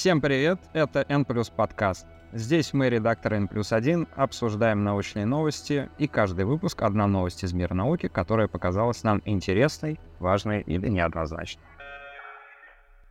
Всем 0.00 0.22
привет, 0.22 0.58
это 0.72 1.04
N 1.10 1.26
подкаст. 1.26 2.06
Здесь 2.32 2.72
мы, 2.72 2.88
редакторы 2.88 3.36
N 3.36 3.48
плюс 3.48 3.70
1, 3.70 4.08
обсуждаем 4.16 4.82
научные 4.82 5.26
новости, 5.26 5.90
и 5.98 6.08
каждый 6.08 6.46
выпуск 6.46 6.80
одна 6.80 7.06
новость 7.06 7.44
из 7.44 7.52
мира 7.52 7.74
науки, 7.74 8.08
которая 8.08 8.48
показалась 8.48 9.02
нам 9.02 9.20
интересной, 9.26 10.00
важной 10.18 10.62
или 10.62 10.88
неоднозначной. 10.88 11.62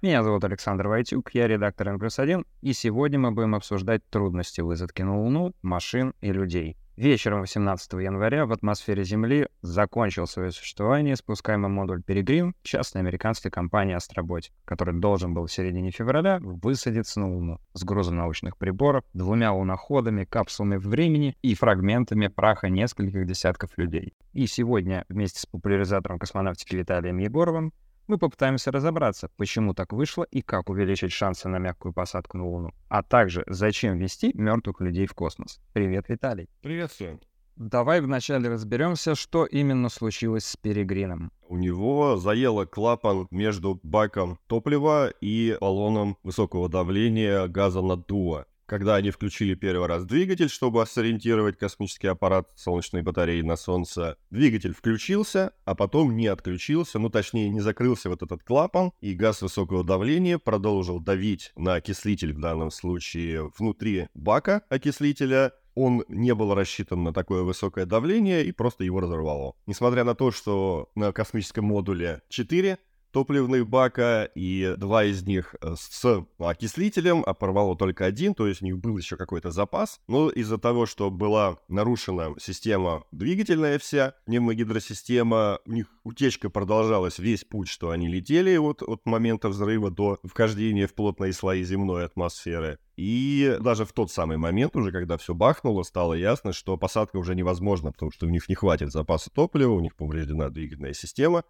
Меня 0.01 0.23
зовут 0.23 0.43
Александр 0.45 0.87
Войтюк, 0.87 1.29
я 1.35 1.47
редактор 1.47 1.89
N 1.89 1.99
плюс 1.99 2.17
1, 2.17 2.43
и 2.63 2.73
сегодня 2.73 3.19
мы 3.19 3.33
будем 3.33 3.53
обсуждать 3.53 4.01
трудности 4.09 4.61
высадки 4.61 5.03
на 5.03 5.15
Луну, 5.21 5.53
машин 5.61 6.15
и 6.21 6.31
людей. 6.31 6.75
Вечером 6.99 7.39
18 7.39 7.93
января 7.93 8.45
в 8.45 8.51
атмосфере 8.51 9.05
Земли 9.05 9.47
закончил 9.61 10.27
свое 10.27 10.51
существование 10.51 11.15
спускаемый 11.15 11.71
модуль 11.71 12.03
«Перегрин» 12.03 12.53
частной 12.61 12.99
американской 12.99 13.49
компании 13.49 13.95
«Астробот», 13.95 14.51
который 14.65 14.99
должен 14.99 15.33
был 15.33 15.45
в 15.45 15.51
середине 15.51 15.91
февраля 15.91 16.39
высадиться 16.41 17.21
на 17.21 17.33
Луну 17.33 17.61
с 17.71 17.85
грузом 17.85 18.17
научных 18.17 18.57
приборов, 18.57 19.05
двумя 19.13 19.53
луноходами, 19.53 20.25
капсулами 20.25 20.75
времени 20.75 21.37
и 21.41 21.55
фрагментами 21.55 22.27
праха 22.27 22.67
нескольких 22.67 23.25
десятков 23.25 23.77
людей. 23.77 24.13
И 24.33 24.45
сегодня 24.45 25.05
вместе 25.07 25.39
с 25.39 25.45
популяризатором 25.45 26.19
космонавтики 26.19 26.75
Виталием 26.75 27.19
Егоровым 27.19 27.71
мы 28.09 28.17
попытаемся 28.17 28.71
разобраться, 28.71 29.29
почему 29.37 29.73
так 29.73 29.93
вышло 29.93 30.23
и 30.23 30.41
как 30.41 30.69
увеличить 30.69 31.13
шансы 31.13 31.47
на 31.47 31.59
мягкую 31.59 31.93
посадку 31.93 32.37
на 32.37 32.45
Луну, 32.47 32.71
а 32.89 33.03
также 33.03 33.43
зачем 33.47 33.97
вести 33.97 34.31
мертвых 34.33 34.81
людей 34.81 35.05
в 35.05 35.13
космос. 35.13 35.61
Привет, 35.73 36.09
Виталий. 36.09 36.49
Приветствую. 36.61 37.19
Давай 37.55 37.99
вначале 37.99 38.49
разберемся, 38.49 39.15
что 39.15 39.45
именно 39.45 39.89
случилось 39.89 40.45
с 40.45 40.55
Перегрином. 40.55 41.31
У 41.49 41.57
него 41.57 42.15
заело 42.15 42.65
клапан 42.65 43.27
между 43.31 43.79
баком 43.83 44.39
топлива 44.47 45.09
и 45.21 45.57
баллоном 45.59 46.17
высокого 46.23 46.69
давления 46.69 47.47
газа 47.47 47.81
наддува. 47.81 48.45
Когда 48.69 48.97
они 48.97 49.09
включили 49.09 49.55
первый 49.55 49.87
раз 49.87 50.05
двигатель, 50.05 50.47
чтобы 50.47 50.85
сориентировать 50.85 51.57
космический 51.57 52.05
аппарат 52.05 52.51
солнечной 52.55 53.01
батареи 53.01 53.41
на 53.41 53.55
Солнце, 53.55 54.15
двигатель 54.29 54.75
включился, 54.75 55.53
а 55.65 55.73
потом 55.73 56.15
не 56.15 56.27
отключился, 56.27 56.99
ну 56.99 57.09
точнее 57.09 57.49
не 57.49 57.61
закрылся 57.61 58.09
вот 58.09 58.21
этот 58.21 58.43
клапан, 58.43 58.91
и 59.01 59.15
газ 59.15 59.41
высокого 59.41 59.83
давления 59.83 60.37
продолжил 60.37 60.99
давить 60.99 61.51
на 61.55 61.73
окислитель, 61.75 62.31
в 62.31 62.39
данном 62.39 62.69
случае 62.69 63.49
внутри 63.57 64.07
бака 64.13 64.61
окислителя, 64.69 65.53
он 65.73 66.03
не 66.07 66.35
был 66.35 66.53
рассчитан 66.53 67.03
на 67.03 67.13
такое 67.13 67.43
высокое 67.43 67.85
давление 67.85 68.43
и 68.43 68.51
просто 68.51 68.83
его 68.83 68.99
разорвало. 68.99 69.55
Несмотря 69.65 70.03
на 70.03 70.13
то, 70.13 70.29
что 70.29 70.89
на 70.93 71.11
космическом 71.11 71.65
модуле 71.65 72.21
4 72.29 72.77
топливных 73.11 73.67
бака, 73.67 74.29
и 74.35 74.75
два 74.77 75.05
из 75.05 75.23
них 75.23 75.55
э, 75.61 75.75
с 75.77 76.25
окислителем, 76.37 77.23
а 77.25 77.33
порвало 77.33 77.75
только 77.75 78.05
один, 78.05 78.33
то 78.33 78.47
есть 78.47 78.61
у 78.61 78.65
них 78.65 78.77
был 78.77 78.97
еще 78.97 79.17
какой-то 79.17 79.51
запас. 79.51 79.99
Но 80.07 80.29
из-за 80.29 80.57
того, 80.57 80.85
что 80.85 81.09
была 81.09 81.57
нарушена 81.67 82.35
система 82.39 83.03
двигательная 83.11 83.79
вся, 83.79 84.15
пневмогидросистема, 84.25 85.59
у 85.65 85.71
них 85.71 85.87
утечка 86.03 86.49
продолжалась 86.49 87.19
весь 87.19 87.43
путь, 87.43 87.67
что 87.67 87.89
они 87.91 88.07
летели 88.07 88.55
вот 88.57 88.81
от 88.81 89.05
момента 89.05 89.49
взрыва 89.49 89.91
до 89.91 90.19
вхождения 90.23 90.87
в 90.87 90.93
плотные 90.93 91.33
слои 91.33 91.63
земной 91.63 92.05
атмосферы. 92.05 92.79
И 92.99 93.57
даже 93.61 93.85
в 93.85 93.93
тот 93.93 94.11
самый 94.11 94.35
момент, 94.35 94.75
уже 94.75 94.91
когда 94.91 95.17
все 95.17 95.33
бахнуло, 95.33 95.83
стало 95.83 96.13
ясно, 96.15 96.51
что 96.51 96.75
посадка 96.75 97.15
уже 97.15 97.33
невозможна, 97.33 97.93
потому 97.93 98.11
что 98.11 98.25
у 98.25 98.29
них 98.29 98.49
не 98.49 98.55
хватит 98.55 98.91
запаса 98.91 99.29
топлива, 99.29 99.71
у 99.71 99.79
них 99.79 99.95
повреждена 99.95 100.49
двигательная 100.49 100.93
система, 100.93 101.45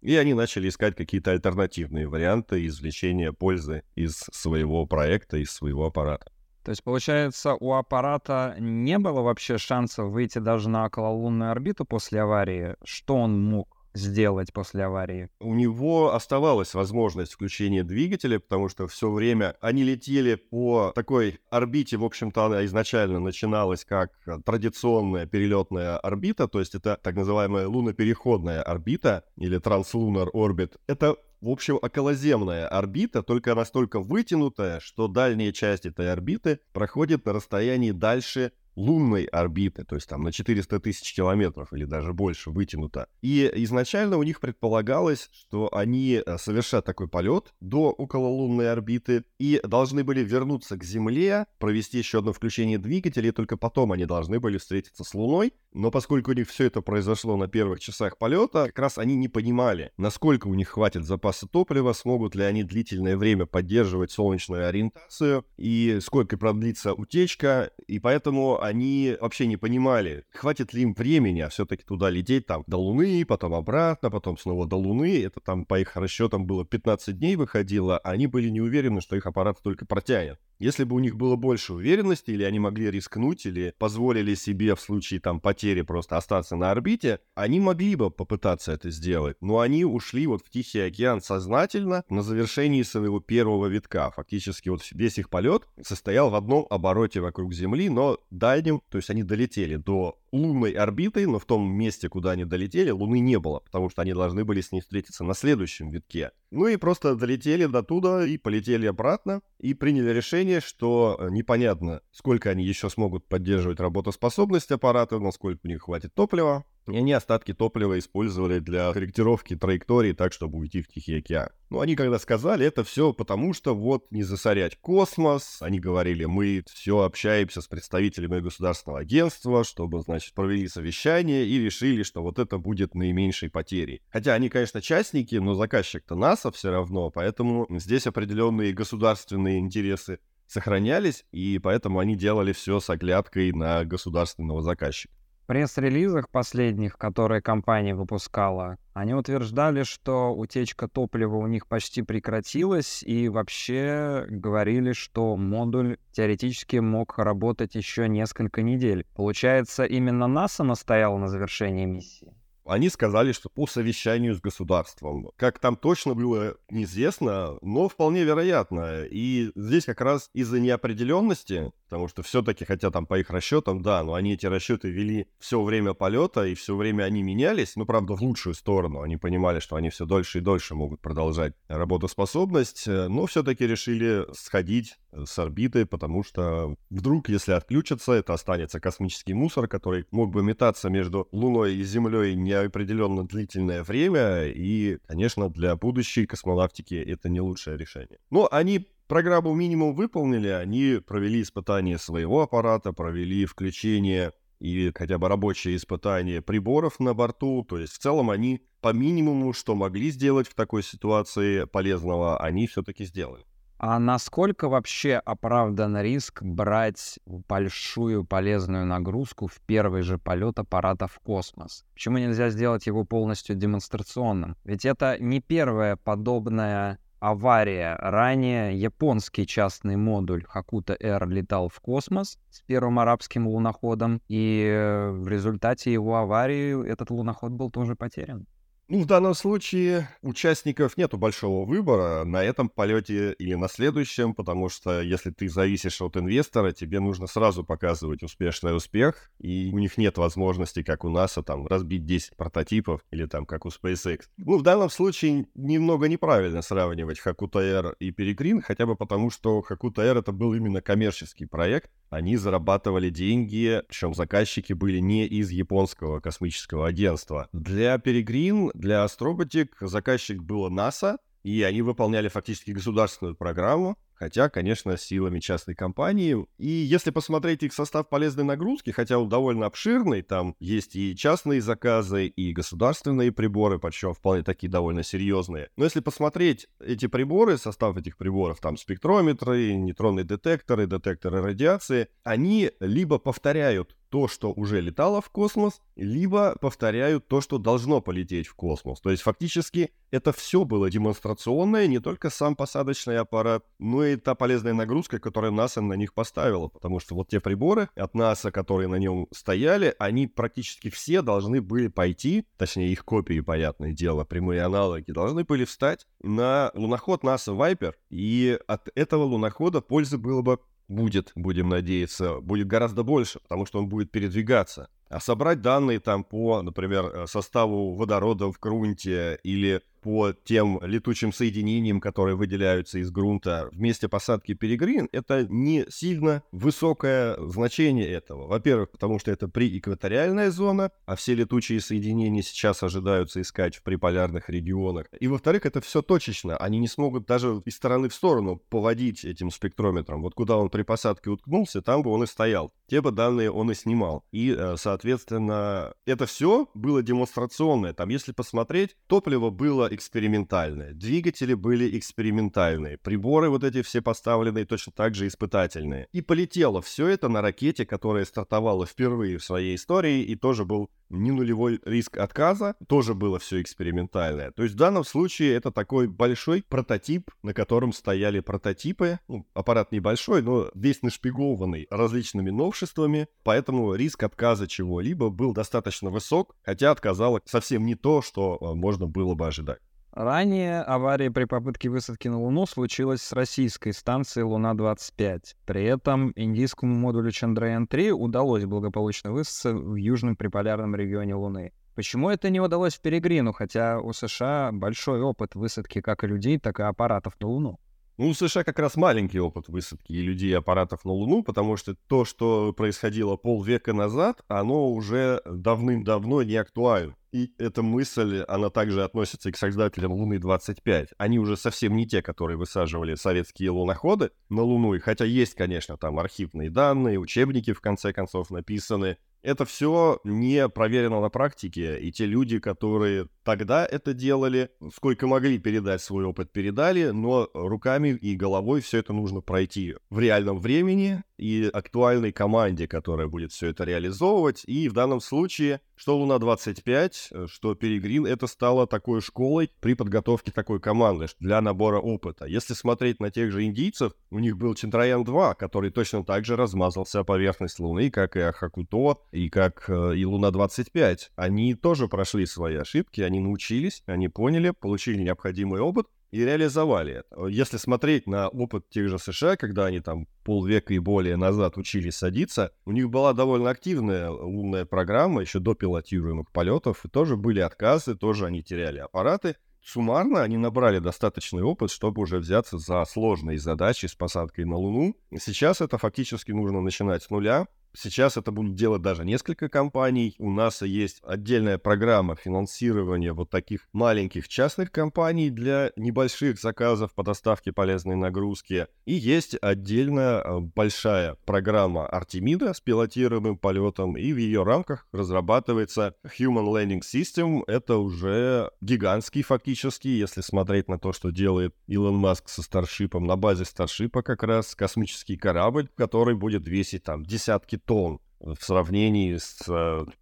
и 0.00 0.16
они 0.16 0.34
начали 0.34 0.68
искать 0.68 0.96
какие-то 0.96 1.32
альтернативные 1.32 2.08
варианты 2.08 2.66
извлечения 2.66 3.32
пользы 3.32 3.82
из 3.94 4.16
своего 4.32 4.86
проекта, 4.86 5.38
из 5.38 5.50
своего 5.50 5.86
аппарата. 5.86 6.30
То 6.64 6.70
есть, 6.70 6.82
получается, 6.82 7.54
у 7.54 7.74
аппарата 7.74 8.56
не 8.58 8.98
было 8.98 9.20
вообще 9.20 9.56
шансов 9.56 10.10
выйти 10.10 10.40
даже 10.40 10.68
на 10.68 10.86
окололунную 10.86 11.52
орбиту 11.52 11.84
после 11.84 12.22
аварии? 12.22 12.74
Что 12.82 13.16
он 13.16 13.40
мог 13.40 13.75
сделать 13.96 14.52
после 14.52 14.84
аварии? 14.84 15.30
У 15.40 15.54
него 15.54 16.14
оставалась 16.14 16.74
возможность 16.74 17.32
включения 17.32 17.82
двигателя, 17.82 18.38
потому 18.38 18.68
что 18.68 18.86
все 18.86 19.10
время 19.10 19.56
они 19.60 19.82
летели 19.84 20.34
по 20.34 20.92
такой 20.94 21.40
орбите, 21.50 21.96
в 21.96 22.04
общем-то, 22.04 22.44
она 22.44 22.64
изначально 22.66 23.20
начиналась 23.20 23.84
как 23.84 24.10
традиционная 24.44 25.26
перелетная 25.26 25.98
орбита, 25.98 26.48
то 26.48 26.60
есть 26.60 26.74
это 26.74 26.98
так 27.02 27.14
называемая 27.16 27.66
лунопереходная 27.66 28.62
орбита 28.62 29.24
или 29.36 29.58
транслунар 29.58 30.28
орбит. 30.32 30.76
Это 30.86 31.16
в 31.40 31.50
общем, 31.50 31.78
околоземная 31.80 32.66
орбита, 32.66 33.22
только 33.22 33.54
настолько 33.54 34.00
вытянутая, 34.00 34.80
что 34.80 35.06
дальняя 35.06 35.52
часть 35.52 35.86
этой 35.86 36.10
орбиты 36.10 36.60
проходит 36.72 37.26
на 37.26 37.34
расстоянии 37.34 37.90
дальше 37.90 38.52
лунной 38.76 39.24
орбиты, 39.24 39.84
то 39.84 39.96
есть 39.96 40.08
там 40.08 40.22
на 40.22 40.32
400 40.32 40.80
тысяч 40.80 41.14
километров 41.14 41.72
или 41.72 41.84
даже 41.84 42.12
больше 42.12 42.50
вытянуто. 42.50 43.08
И 43.22 43.50
изначально 43.56 44.18
у 44.18 44.22
них 44.22 44.40
предполагалось, 44.40 45.30
что 45.32 45.74
они 45.74 46.22
э, 46.24 46.38
совершат 46.38 46.84
такой 46.84 47.08
полет 47.08 47.54
до 47.60 47.90
окололунной 47.90 48.70
орбиты 48.70 49.24
и 49.38 49.60
должны 49.64 50.04
были 50.04 50.22
вернуться 50.22 50.76
к 50.76 50.84
Земле, 50.84 51.46
провести 51.58 51.98
еще 51.98 52.18
одно 52.18 52.32
включение 52.32 52.78
двигателя, 52.78 53.30
и 53.30 53.32
только 53.32 53.56
потом 53.56 53.92
они 53.92 54.04
должны 54.04 54.38
были 54.38 54.58
встретиться 54.58 55.04
с 55.04 55.14
Луной. 55.14 55.54
Но 55.72 55.90
поскольку 55.90 56.30
у 56.30 56.34
них 56.34 56.48
все 56.48 56.64
это 56.64 56.80
произошло 56.80 57.36
на 57.36 57.48
первых 57.48 57.80
часах 57.80 58.18
полета, 58.18 58.66
как 58.66 58.78
раз 58.78 58.98
они 58.98 59.16
не 59.16 59.28
понимали, 59.28 59.92
насколько 59.96 60.46
у 60.46 60.54
них 60.54 60.68
хватит 60.68 61.04
запаса 61.04 61.46
топлива, 61.46 61.92
смогут 61.92 62.34
ли 62.34 62.42
они 62.44 62.62
длительное 62.62 63.16
время 63.16 63.46
поддерживать 63.46 64.10
солнечную 64.10 64.68
ориентацию 64.68 65.44
и 65.56 65.98
сколько 66.02 66.36
продлится 66.36 66.94
утечка, 66.94 67.70
и 67.86 67.98
поэтому 67.98 68.60
они 68.66 69.16
вообще 69.20 69.46
не 69.46 69.56
понимали, 69.56 70.24
хватит 70.32 70.72
ли 70.72 70.82
им 70.82 70.94
времени, 70.94 71.40
а 71.40 71.48
все-таки 71.48 71.82
туда 71.84 72.10
лететь 72.10 72.46
там 72.46 72.64
до 72.66 72.76
Луны, 72.76 73.24
потом 73.24 73.54
обратно, 73.54 74.10
потом 74.10 74.38
снова 74.38 74.66
до 74.66 74.76
Луны. 74.76 75.22
Это 75.22 75.40
там 75.40 75.64
по 75.64 75.80
их 75.80 75.96
расчетам 75.96 76.46
было 76.46 76.64
15 76.64 77.18
дней 77.18 77.36
выходило, 77.36 77.98
а 77.98 78.10
они 78.10 78.26
были 78.26 78.48
не 78.48 78.60
уверены, 78.60 79.00
что 79.00 79.16
их 79.16 79.26
аппарат 79.26 79.58
только 79.62 79.86
протянет. 79.86 80.38
Если 80.58 80.84
бы 80.84 80.96
у 80.96 81.00
них 81.00 81.16
было 81.16 81.36
больше 81.36 81.74
уверенности, 81.74 82.30
или 82.30 82.42
они 82.42 82.58
могли 82.58 82.90
рискнуть, 82.90 83.44
или 83.44 83.74
позволили 83.78 84.34
себе 84.34 84.74
в 84.74 84.80
случае 84.80 85.20
там 85.20 85.38
потери 85.38 85.82
просто 85.82 86.16
остаться 86.16 86.56
на 86.56 86.70
орбите, 86.70 87.20
они 87.34 87.60
могли 87.60 87.94
бы 87.94 88.10
попытаться 88.10 88.72
это 88.72 88.90
сделать. 88.90 89.36
Но 89.40 89.60
они 89.60 89.84
ушли 89.84 90.26
вот 90.26 90.42
в 90.44 90.50
Тихий 90.50 90.80
океан 90.80 91.20
сознательно 91.20 92.04
на 92.08 92.22
завершении 92.22 92.82
своего 92.82 93.20
первого 93.20 93.66
витка. 93.66 94.10
Фактически 94.16 94.70
вот 94.70 94.80
весь 94.92 95.18
их 95.18 95.28
полет 95.28 95.64
состоял 95.82 96.30
в 96.30 96.34
одном 96.34 96.66
обороте 96.70 97.20
вокруг 97.20 97.52
Земли, 97.52 97.90
но 97.90 98.18
дальнем, 98.56 98.82
то 98.88 98.96
есть 98.98 99.10
они 99.10 99.22
долетели 99.22 99.76
до 99.76 100.18
лунной 100.36 100.72
орбитой, 100.72 101.26
но 101.26 101.38
в 101.38 101.44
том 101.44 101.70
месте, 101.70 102.08
куда 102.08 102.32
они 102.32 102.44
долетели, 102.44 102.90
Луны 102.90 103.20
не 103.20 103.38
было, 103.38 103.60
потому 103.60 103.90
что 103.90 104.02
они 104.02 104.12
должны 104.12 104.44
были 104.44 104.60
с 104.60 104.72
ней 104.72 104.80
встретиться 104.80 105.24
на 105.24 105.34
следующем 105.34 105.90
витке. 105.90 106.32
Ну 106.50 106.66
и 106.66 106.76
просто 106.76 107.16
долетели 107.16 107.66
до 107.66 107.82
туда 107.82 108.26
и 108.26 108.38
полетели 108.38 108.86
обратно, 108.86 109.42
и 109.58 109.74
приняли 109.74 110.10
решение, 110.10 110.60
что 110.60 111.16
э, 111.18 111.28
непонятно, 111.30 112.02
сколько 112.12 112.50
они 112.50 112.64
еще 112.64 112.88
смогут 112.88 113.26
поддерживать 113.26 113.80
работоспособность 113.80 114.70
аппарата, 114.70 115.18
насколько 115.18 115.60
у 115.64 115.68
них 115.68 115.82
хватит 115.82 116.14
топлива, 116.14 116.64
и 116.88 116.96
они 116.96 117.12
остатки 117.12 117.52
топлива 117.52 117.98
использовали 117.98 118.60
для 118.60 118.92
корректировки 118.92 119.56
траектории 119.56 120.12
так, 120.12 120.32
чтобы 120.32 120.58
уйти 120.58 120.82
в 120.82 120.88
Тихий 120.88 121.18
океан. 121.18 121.48
Ну, 121.68 121.80
они 121.80 121.96
когда 121.96 122.18
сказали, 122.20 122.64
это 122.64 122.84
все 122.84 123.12
потому, 123.12 123.52
что 123.52 123.74
вот 123.74 124.12
не 124.12 124.22
засорять 124.22 124.76
космос, 124.76 125.58
они 125.60 125.80
говорили, 125.80 126.24
мы 126.26 126.62
все 126.72 127.00
общаемся 127.00 127.60
с 127.60 127.66
представителями 127.66 128.38
государственного 128.38 129.00
агентства, 129.00 129.64
чтобы, 129.64 130.00
значит, 130.00 130.25
провели 130.34 130.68
совещание 130.68 131.46
и 131.46 131.58
решили, 131.58 132.02
что 132.02 132.22
вот 132.22 132.38
это 132.38 132.58
будет 132.58 132.94
наименьшей 132.94 133.50
потерей. 133.50 134.02
Хотя 134.08 134.34
они, 134.34 134.48
конечно, 134.48 134.80
частники, 134.80 135.36
но 135.36 135.54
заказчик-то 135.54 136.14
НАСА 136.14 136.50
все 136.52 136.70
равно, 136.70 137.10
поэтому 137.10 137.66
здесь 137.70 138.06
определенные 138.06 138.72
государственные 138.72 139.58
интересы 139.58 140.18
сохранялись, 140.46 141.24
и 141.32 141.58
поэтому 141.58 141.98
они 141.98 142.16
делали 142.16 142.52
все 142.52 142.80
с 142.80 142.88
оглядкой 142.90 143.52
на 143.52 143.84
государственного 143.84 144.62
заказчика 144.62 145.12
пресс-релизах 145.46 146.28
последних, 146.28 146.98
которые 146.98 147.40
компания 147.40 147.94
выпускала, 147.94 148.78
они 148.92 149.14
утверждали, 149.14 149.82
что 149.82 150.34
утечка 150.34 150.88
топлива 150.88 151.36
у 151.36 151.46
них 151.46 151.66
почти 151.66 152.02
прекратилась, 152.02 153.02
и 153.02 153.28
вообще 153.28 154.26
говорили, 154.28 154.92
что 154.92 155.36
модуль 155.36 155.96
теоретически 156.12 156.76
мог 156.76 157.18
работать 157.18 157.74
еще 157.74 158.08
несколько 158.08 158.62
недель. 158.62 159.06
Получается, 159.14 159.84
именно 159.84 160.26
НАСА 160.26 160.64
настояла 160.64 161.18
на 161.18 161.28
завершении 161.28 161.86
миссии? 161.86 162.35
Они 162.66 162.88
сказали, 162.88 163.32
что 163.32 163.48
по 163.48 163.66
совещанию 163.66 164.34
с 164.34 164.40
государством. 164.40 165.30
Как 165.36 165.58
там 165.58 165.76
точно 165.76 166.14
было, 166.14 166.56
неизвестно, 166.70 167.58
но 167.62 167.88
вполне 167.88 168.24
вероятно. 168.24 169.04
И 169.04 169.50
здесь 169.54 169.84
как 169.84 170.00
раз 170.00 170.30
из-за 170.34 170.60
неопределенности, 170.60 171.72
потому 171.84 172.08
что 172.08 172.22
все-таки, 172.22 172.64
хотя 172.64 172.90
там 172.90 173.06
по 173.06 173.18
их 173.18 173.30
расчетам, 173.30 173.82
да, 173.82 174.02
но 174.02 174.14
они 174.14 174.34
эти 174.34 174.46
расчеты 174.46 174.90
вели 174.90 175.28
все 175.38 175.62
время 175.62 175.94
полета, 175.94 176.44
и 176.44 176.54
все 176.54 176.76
время 176.76 177.04
они 177.04 177.22
менялись, 177.22 177.76
ну, 177.76 177.86
правда, 177.86 178.14
в 178.14 178.22
лучшую 178.22 178.54
сторону. 178.54 179.00
Они 179.00 179.16
понимали, 179.16 179.60
что 179.60 179.76
они 179.76 179.90
все 179.90 180.04
дольше 180.04 180.38
и 180.38 180.40
дольше 180.40 180.74
могут 180.74 181.00
продолжать 181.00 181.54
работоспособность, 181.68 182.88
э, 182.88 183.08
но 183.08 183.26
все-таки 183.26 183.66
решили 183.66 184.26
сходить 184.34 184.96
с 185.24 185.38
орбиты, 185.38 185.86
потому 185.86 186.22
что 186.22 186.76
вдруг, 186.90 187.28
если 187.28 187.52
отключатся, 187.52 188.12
это 188.12 188.34
останется 188.34 188.80
космический 188.80 189.34
мусор, 189.34 189.68
который 189.68 190.06
мог 190.10 190.30
бы 190.30 190.42
метаться 190.42 190.90
между 190.90 191.28
Луной 191.32 191.76
и 191.76 191.84
Землей 191.84 192.34
неопределенно 192.34 193.26
длительное 193.26 193.82
время, 193.82 194.44
и, 194.46 194.98
конечно, 195.06 195.48
для 195.48 195.76
будущей 195.76 196.26
космонавтики 196.26 196.94
это 196.94 197.28
не 197.28 197.40
лучшее 197.40 197.76
решение. 197.76 198.18
Но 198.30 198.48
они 198.50 198.86
программу 199.08 199.54
минимум 199.54 199.94
выполнили, 199.94 200.48
они 200.48 201.00
провели 201.06 201.42
испытание 201.42 201.98
своего 201.98 202.42
аппарата, 202.42 202.92
провели 202.92 203.46
включение 203.46 204.32
и 204.58 204.90
хотя 204.94 205.18
бы 205.18 205.28
рабочие 205.28 205.76
испытания 205.76 206.40
приборов 206.40 206.98
на 206.98 207.14
борту. 207.14 207.64
То 207.64 207.78
есть 207.78 207.92
в 207.94 207.98
целом 207.98 208.30
они 208.30 208.62
по 208.80 208.92
минимуму, 208.92 209.52
что 209.52 209.74
могли 209.74 210.10
сделать 210.10 210.48
в 210.48 210.54
такой 210.54 210.82
ситуации 210.82 211.64
полезного, 211.64 212.38
они 212.40 212.66
все-таки 212.66 213.04
сделали. 213.04 213.44
А 213.78 213.98
насколько 213.98 214.68
вообще 214.68 215.16
оправдан 215.16 215.98
риск 215.98 216.42
брать 216.42 217.18
большую 217.26 218.24
полезную 218.24 218.86
нагрузку 218.86 219.48
в 219.48 219.60
первый 219.66 220.00
же 220.00 220.16
полет 220.16 220.58
аппарата 220.58 221.06
в 221.06 221.18
космос? 221.20 221.84
Почему 221.92 222.16
нельзя 222.16 222.48
сделать 222.48 222.86
его 222.86 223.04
полностью 223.04 223.54
демонстрационным? 223.54 224.56
Ведь 224.64 224.86
это 224.86 225.18
не 225.18 225.40
первая 225.40 225.96
подобная 225.96 226.98
авария. 227.20 227.96
Ранее 227.96 228.78
японский 228.80 229.46
частный 229.46 229.96
модуль 229.96 230.44
Хакута 230.44 230.96
Р 230.98 231.28
летал 231.28 231.68
в 231.68 231.80
космос 231.80 232.38
с 232.50 232.60
первым 232.62 232.98
арабским 232.98 233.46
луноходом, 233.46 234.22
и 234.28 235.10
в 235.12 235.28
результате 235.28 235.92
его 235.92 236.16
аварии 236.16 236.86
этот 236.88 237.10
луноход 237.10 237.52
был 237.52 237.70
тоже 237.70 237.94
потерян. 237.94 238.46
Ну, 238.88 239.00
в 239.00 239.06
данном 239.06 239.34
случае 239.34 240.08
участников 240.22 240.96
нету 240.96 241.18
большого 241.18 241.66
выбора 241.66 242.22
на 242.24 242.44
этом 242.44 242.68
полете 242.68 243.32
или 243.32 243.54
на 243.54 243.68
следующем, 243.68 244.32
потому 244.32 244.68
что 244.68 245.00
если 245.00 245.32
ты 245.32 245.48
зависишь 245.48 246.00
от 246.00 246.16
инвестора, 246.16 246.70
тебе 246.70 247.00
нужно 247.00 247.26
сразу 247.26 247.64
показывать 247.64 248.22
успешный 248.22 248.76
успех, 248.76 249.32
и 249.40 249.70
у 249.72 249.78
них 249.78 249.98
нет 249.98 250.18
возможности, 250.18 250.84
как 250.84 251.04
у 251.04 251.08
НАСА, 251.08 251.42
там, 251.42 251.66
разбить 251.66 252.06
10 252.06 252.36
прототипов 252.36 253.00
или 253.10 253.26
там, 253.26 253.44
как 253.44 253.66
у 253.66 253.70
SpaceX. 253.70 254.20
Ну, 254.36 254.56
в 254.56 254.62
данном 254.62 254.88
случае 254.88 255.48
немного 255.56 256.06
неправильно 256.06 256.62
сравнивать 256.62 257.18
Hakuto 257.18 257.54
Air 257.54 257.96
и 257.98 258.12
Peregrine, 258.12 258.62
хотя 258.62 258.86
бы 258.86 258.94
потому, 258.94 259.30
что 259.30 259.64
Hakuto 259.68 259.96
Air 259.96 260.20
это 260.20 260.30
был 260.30 260.54
именно 260.54 260.80
коммерческий 260.80 261.46
проект, 261.46 261.90
они 262.10 262.36
зарабатывали 262.36 263.10
деньги, 263.10 263.82
причем 263.88 264.14
заказчики 264.14 264.72
были 264.72 264.98
не 264.98 265.26
из 265.26 265.50
японского 265.50 266.20
космического 266.20 266.86
агентства. 266.86 267.48
Для 267.52 267.96
Peregrine 267.96 268.70
для 268.74 269.04
Astrobotic 269.04 269.70
заказчик 269.80 270.42
было 270.42 270.68
НАСА, 270.68 271.18
и 271.42 271.62
они 271.62 271.82
выполняли 271.82 272.28
фактически 272.28 272.72
государственную 272.72 273.36
программу, 273.36 273.96
хотя, 274.16 274.48
конечно, 274.48 274.96
силами 274.96 275.40
частной 275.40 275.74
компании. 275.74 276.46
И 276.58 276.68
если 276.68 277.10
посмотреть 277.10 277.62
их 277.62 277.72
состав 277.72 278.08
полезной 278.08 278.44
нагрузки, 278.44 278.90
хотя 278.90 279.18
он 279.18 279.28
довольно 279.28 279.66
обширный, 279.66 280.22
там 280.22 280.54
есть 280.58 280.96
и 280.96 281.14
частные 281.16 281.60
заказы, 281.60 282.26
и 282.26 282.52
государственные 282.52 283.32
приборы, 283.32 283.78
причем 283.78 284.14
вполне 284.14 284.42
такие 284.42 284.68
довольно 284.68 285.02
серьезные. 285.02 285.68
Но 285.76 285.84
если 285.84 286.00
посмотреть 286.00 286.66
эти 286.80 287.06
приборы, 287.06 287.58
состав 287.58 287.96
этих 287.96 288.16
приборов, 288.16 288.60
там 288.60 288.76
спектрометры, 288.76 289.74
нейтронные 289.74 290.24
детекторы, 290.24 290.86
детекторы 290.86 291.42
радиации, 291.42 292.08
они 292.24 292.70
либо 292.80 293.18
повторяют 293.18 293.96
то, 294.16 294.28
что 294.28 294.50
уже 294.50 294.80
летало 294.80 295.20
в 295.20 295.28
космос, 295.28 295.82
либо 295.94 296.56
повторяют 296.58 297.28
то, 297.28 297.42
что 297.42 297.58
должно 297.58 298.00
полететь 298.00 298.46
в 298.46 298.54
космос. 298.54 298.98
То 299.02 299.10
есть 299.10 299.22
фактически 299.22 299.90
это 300.10 300.32
все 300.32 300.64
было 300.64 300.88
демонстрационное, 300.88 301.86
не 301.86 301.98
только 301.98 302.30
сам 302.30 302.56
посадочный 302.56 303.18
аппарат, 303.18 303.66
но 303.78 304.06
и 304.06 304.16
та 304.16 304.34
полезная 304.34 304.72
нагрузка, 304.72 305.18
которую 305.18 305.52
НАСА 305.52 305.82
на 305.82 305.92
них 305.92 306.14
поставила. 306.14 306.68
Потому 306.68 306.98
что 306.98 307.14
вот 307.14 307.28
те 307.28 307.40
приборы 307.40 307.90
от 307.94 308.14
НАСА, 308.14 308.50
которые 308.50 308.88
на 308.88 308.96
нем 308.96 309.26
стояли, 309.34 309.94
они 309.98 310.26
практически 310.26 310.88
все 310.88 311.20
должны 311.20 311.60
были 311.60 311.88
пойти, 311.88 312.46
точнее 312.56 312.92
их 312.92 313.04
копии, 313.04 313.40
понятное 313.40 313.92
дело, 313.92 314.24
прямые 314.24 314.62
аналоги, 314.62 315.10
должны 315.10 315.44
были 315.44 315.66
встать 315.66 316.06
на 316.22 316.70
луноход 316.72 317.22
НАСА 317.22 317.52
Вайпер, 317.52 317.98
и 318.08 318.58
от 318.66 318.88
этого 318.94 319.24
лунохода 319.24 319.82
пользы 319.82 320.16
было 320.16 320.40
бы 320.40 320.58
будет, 320.88 321.32
будем 321.34 321.68
надеяться, 321.68 322.40
будет 322.40 322.66
гораздо 322.66 323.02
больше, 323.02 323.40
потому 323.40 323.66
что 323.66 323.78
он 323.78 323.88
будет 323.88 324.10
передвигаться. 324.10 324.88
А 325.08 325.20
собрать 325.20 325.60
данные 325.60 326.00
там 326.00 326.24
по, 326.24 326.62
например, 326.62 327.06
э, 327.06 327.26
составу 327.26 327.94
водорода 327.94 328.50
в 328.50 328.58
грунте 328.58 329.38
или 329.44 329.82
по 330.06 330.32
тем 330.44 330.78
летучим 330.84 331.32
соединениям, 331.32 332.00
которые 332.00 332.36
выделяются 332.36 333.00
из 333.00 333.10
грунта 333.10 333.68
вместе 333.72 334.08
посадки 334.08 334.54
перегрин, 334.54 335.08
это 335.10 335.44
не 335.50 335.84
сильно 335.88 336.44
высокое 336.52 337.36
значение 337.48 338.06
этого. 338.06 338.46
Во-первых, 338.46 338.92
потому 338.92 339.18
что 339.18 339.32
это 339.32 339.48
приэкваториальная 339.48 340.52
зона, 340.52 340.92
а 341.06 341.16
все 341.16 341.34
летучие 341.34 341.80
соединения 341.80 342.40
сейчас 342.42 342.84
ожидаются 342.84 343.40
искать 343.40 343.74
в 343.74 343.82
приполярных 343.82 344.48
регионах. 344.48 345.08
И 345.18 345.26
во-вторых, 345.26 345.66
это 345.66 345.80
все 345.80 346.02
точечно. 346.02 346.56
Они 346.56 346.78
не 346.78 346.86
смогут 346.86 347.26
даже 347.26 347.60
из 347.64 347.74
стороны 347.74 348.08
в 348.08 348.14
сторону 348.14 348.62
поводить 348.68 349.24
этим 349.24 349.50
спектрометром. 349.50 350.22
Вот 350.22 350.34
куда 350.34 350.56
он 350.56 350.70
при 350.70 350.82
посадке 350.82 351.30
уткнулся, 351.30 351.82
там 351.82 352.02
бы 352.02 352.12
он 352.12 352.22
и 352.22 352.26
стоял. 352.28 352.70
Те 352.86 353.00
бы 353.00 353.10
данные 353.10 353.50
он 353.50 353.72
и 353.72 353.74
снимал. 353.74 354.24
И, 354.30 354.54
э, 354.56 354.76
соответственно, 354.76 355.94
это 356.04 356.26
все 356.26 356.68
было 356.74 357.02
демонстрационное. 357.02 357.92
Там, 357.92 358.10
если 358.10 358.30
посмотреть, 358.30 358.96
топливо 359.08 359.50
было 359.50 359.95
экспериментальные, 359.96 360.94
двигатели 360.94 361.54
были 361.54 361.98
экспериментальные, 361.98 362.98
приборы 362.98 363.50
вот 363.50 363.64
эти 363.64 363.82
все 363.82 364.00
поставленные 364.00 364.64
точно 364.64 364.92
так 364.92 365.16
же 365.16 365.26
испытательные. 365.26 366.06
И 366.12 366.20
полетело 366.20 366.80
все 366.80 367.08
это 367.08 367.28
на 367.28 367.42
ракете, 367.42 367.84
которая 367.84 368.24
стартовала 368.24 368.86
впервые 368.86 369.38
в 369.38 369.44
своей 369.44 369.74
истории 369.74 370.22
и 370.22 370.36
тоже 370.36 370.64
был 370.64 370.90
не 371.08 371.30
нулевой 371.30 371.80
риск 371.84 372.18
отказа, 372.18 372.74
тоже 372.88 373.14
было 373.14 373.38
все 373.38 373.60
экспериментальное. 373.62 374.50
То 374.50 374.62
есть 374.62 374.74
в 374.74 374.78
данном 374.78 375.04
случае 375.04 375.54
это 375.54 375.70
такой 375.70 376.08
большой 376.08 376.62
прототип, 376.62 377.30
на 377.42 377.54
котором 377.54 377.92
стояли 377.92 378.40
прототипы. 378.40 379.20
Ну, 379.28 379.46
аппарат 379.54 379.92
небольшой, 379.92 380.42
но 380.42 380.70
весь 380.74 381.02
нашпигованный 381.02 381.86
различными 381.90 382.50
новшествами, 382.50 383.28
поэтому 383.44 383.94
риск 383.94 384.22
отказа 384.22 384.66
чего-либо 384.66 385.30
был 385.30 385.52
достаточно 385.52 386.10
высок, 386.10 386.56
хотя 386.62 386.90
отказало 386.90 387.40
совсем 387.44 387.86
не 387.86 387.94
то, 387.94 388.22
что 388.22 388.58
э, 388.60 388.74
можно 388.74 389.06
было 389.06 389.34
бы 389.34 389.46
ожидать. 389.46 389.80
Ранее 390.16 390.80
авария 390.80 391.30
при 391.30 391.44
попытке 391.44 391.90
высадки 391.90 392.26
на 392.26 392.40
Луну 392.40 392.64
случилась 392.64 393.20
с 393.20 393.32
российской 393.32 393.92
станцией 393.92 394.44
Луна-25. 394.46 395.40
При 395.66 395.84
этом 395.84 396.32
индийскому 396.36 396.94
модулю 396.94 397.30
Чандраян-3 397.30 398.12
удалось 398.12 398.64
благополучно 398.64 399.32
высадиться 399.32 399.74
в 399.74 399.94
южном 399.94 400.34
приполярном 400.34 400.96
регионе 400.96 401.34
Луны. 401.34 401.74
Почему 401.94 402.30
это 402.30 402.48
не 402.48 402.60
удалось 402.60 402.94
в 402.94 403.02
Перегрину, 403.02 403.52
хотя 403.52 404.00
у 404.00 404.14
США 404.14 404.70
большой 404.72 405.20
опыт 405.20 405.54
высадки 405.54 406.00
как 406.00 406.24
людей, 406.24 406.58
так 406.58 406.80
и 406.80 406.84
аппаратов 406.84 407.34
на 407.38 407.48
Луну? 407.48 407.78
Ну, 408.18 408.28
у 408.28 408.34
США 408.34 408.64
как 408.64 408.78
раз 408.78 408.96
маленький 408.96 409.38
опыт 409.38 409.68
высадки 409.68 410.12
и 410.12 410.22
людей 410.22 410.50
и 410.50 410.54
аппаратов 410.54 411.04
на 411.04 411.12
Луну, 411.12 411.42
потому 411.42 411.76
что 411.76 411.94
то, 411.94 412.24
что 412.24 412.72
происходило 412.72 413.36
полвека 413.36 413.92
назад, 413.92 414.42
оно 414.48 414.90
уже 414.90 415.42
давным-давно 415.44 416.42
не 416.42 416.56
актуально. 416.56 417.14
И 417.32 417.52
эта 417.58 417.82
мысль, 417.82 418.38
она 418.48 418.70
также 418.70 419.04
относится 419.04 419.50
и 419.50 419.52
к 419.52 419.58
создателям 419.58 420.12
Луны-25. 420.12 421.08
Они 421.18 421.38
уже 421.38 421.58
совсем 421.58 421.94
не 421.94 422.06
те, 422.06 422.22
которые 422.22 422.56
высаживали 422.56 423.14
советские 423.14 423.68
луноходы 423.68 424.30
на 424.48 424.62
Луну. 424.62 424.94
И 424.94 424.98
хотя 424.98 425.26
есть, 425.26 425.54
конечно, 425.54 425.98
там 425.98 426.18
архивные 426.18 426.70
данные, 426.70 427.18
учебники, 427.18 427.74
в 427.74 427.82
конце 427.82 428.14
концов, 428.14 428.48
написаны, 428.50 429.18
это 429.42 429.64
все 429.64 430.20
не 430.24 430.68
проверено 430.68 431.20
на 431.20 431.28
практике, 431.28 432.00
и 432.00 432.10
те 432.12 432.26
люди, 432.26 432.58
которые 432.58 433.28
тогда 433.44 433.86
это 433.86 434.12
делали, 434.12 434.70
сколько 434.94 435.26
могли 435.26 435.58
передать 435.58 436.02
свой 436.02 436.24
опыт, 436.24 436.52
передали, 436.52 437.10
но 437.10 437.48
руками 437.54 438.08
и 438.08 438.36
головой 438.36 438.80
все 438.80 438.98
это 438.98 439.12
нужно 439.12 439.40
пройти 439.40 439.94
в 440.10 440.18
реальном 440.18 440.58
времени, 440.58 441.22
и 441.38 441.70
актуальной 441.72 442.32
команде, 442.32 442.88
которая 442.88 443.28
будет 443.28 443.52
все 443.52 443.68
это 443.68 443.84
реализовывать. 443.84 444.62
И 444.66 444.88
в 444.88 444.92
данном 444.92 445.20
случае, 445.20 445.80
что 445.94 446.16
Луна-25, 446.18 447.12
э, 447.30 447.46
что 447.48 447.74
Перегрин, 447.74 448.26
это 448.26 448.46
стало 448.46 448.86
такой 448.86 449.20
школой 449.20 449.70
при 449.80 449.94
подготовке 449.94 450.52
такой 450.52 450.80
команды 450.80 451.26
для 451.40 451.60
набора 451.60 451.98
опыта. 451.98 452.46
Если 452.46 452.74
смотреть 452.74 453.20
на 453.20 453.30
тех 453.30 453.50
же 453.50 453.64
индийцев, 453.64 454.12
у 454.30 454.38
них 454.38 454.56
был 454.56 454.74
Чандраян-2, 454.74 455.54
который 455.56 455.90
точно 455.90 456.24
так 456.24 456.44
же 456.44 456.56
размазался 456.56 457.24
поверхность 457.24 457.78
Луны, 457.78 458.10
как 458.10 458.36
и 458.36 458.40
Ахакуто, 458.40 459.16
и 459.32 459.48
как 459.48 459.84
э, 459.88 460.16
и 460.16 460.24
Луна-25. 460.24 461.18
Они 461.36 461.74
тоже 461.74 462.08
прошли 462.08 462.46
свои 462.46 462.76
ошибки, 462.76 463.20
они 463.20 463.40
научились, 463.40 464.02
они 464.06 464.28
поняли, 464.28 464.70
получили 464.70 465.22
необходимый 465.22 465.80
опыт, 465.80 466.06
и 466.30 466.44
реализовали 466.44 467.14
это. 467.14 467.46
Если 467.46 467.76
смотреть 467.76 468.26
на 468.26 468.48
опыт 468.48 468.88
тех 468.88 469.08
же 469.08 469.18
США, 469.18 469.56
когда 469.56 469.86
они 469.86 470.00
там 470.00 470.26
полвека 470.44 470.94
и 470.94 470.98
более 470.98 471.36
назад 471.36 471.76
учились 471.76 472.16
садиться, 472.16 472.72
у 472.84 472.92
них 472.92 473.10
была 473.10 473.32
довольно 473.32 473.70
активная 473.70 474.30
лунная 474.30 474.84
программа 474.84 475.40
еще 475.40 475.58
до 475.58 475.74
пилотируемых 475.74 476.50
полетов, 476.52 477.04
и 477.04 477.08
тоже 477.08 477.36
были 477.36 477.60
отказы, 477.60 478.16
тоже 478.16 478.46
они 478.46 478.62
теряли 478.62 478.98
аппараты. 478.98 479.56
Суммарно 479.82 480.42
они 480.42 480.56
набрали 480.56 480.98
достаточный 480.98 481.62
опыт, 481.62 481.92
чтобы 481.92 482.20
уже 482.20 482.38
взяться 482.38 482.76
за 482.76 483.04
сложные 483.04 483.56
задачи 483.58 484.06
с 484.06 484.16
посадкой 484.16 484.64
на 484.64 484.76
Луну. 484.76 485.14
Сейчас 485.38 485.80
это 485.80 485.96
фактически 485.96 486.50
нужно 486.50 486.80
начинать 486.80 487.22
с 487.22 487.30
нуля, 487.30 487.68
Сейчас 487.96 488.36
это 488.36 488.52
будут 488.52 488.74
делать 488.74 489.00
даже 489.00 489.24
несколько 489.24 489.70
компаний. 489.70 490.34
У 490.38 490.50
НАСА 490.50 490.84
есть 490.84 491.20
отдельная 491.22 491.78
программа 491.78 492.36
финансирования 492.36 493.32
вот 493.32 493.48
таких 493.48 493.88
маленьких 493.92 494.48
частных 494.48 494.92
компаний 494.92 495.48
для 495.48 495.92
небольших 495.96 496.60
заказов 496.60 497.14
по 497.14 497.22
доставке 497.22 497.72
полезной 497.72 498.16
нагрузки. 498.16 498.86
И 499.06 499.14
есть 499.14 499.56
отдельная 499.62 500.42
э, 500.42 500.60
большая 500.60 501.36
программа 501.46 502.06
Артемида 502.06 502.74
с 502.74 502.80
пилотируемым 502.82 503.56
полетом, 503.56 504.16
и 504.16 504.32
в 504.32 504.36
ее 504.36 504.62
рамках 504.62 505.06
разрабатывается 505.12 506.14
Human 506.38 506.66
Landing 506.66 507.00
System. 507.00 507.62
Это 507.66 507.96
уже 507.96 508.70
гигантский 508.82 509.42
фактически, 509.42 510.08
если 510.08 510.42
смотреть 510.42 510.88
на 510.88 510.98
то, 510.98 511.14
что 511.14 511.30
делает 511.30 511.74
Илон 511.86 512.16
Маск 512.16 512.50
со 512.50 512.60
Старшипом. 512.60 513.26
На 513.26 513.36
базе 513.36 513.64
Старшипа 513.64 514.22
как 514.22 514.42
раз 514.42 514.74
космический 514.74 515.38
корабль, 515.38 515.88
который 515.96 516.34
будет 516.34 516.68
весить 516.68 517.04
там 517.04 517.24
десятки 517.24 517.78
тонн 517.86 518.20
в 518.40 518.56
сравнении 518.60 519.36
с, 519.36 519.62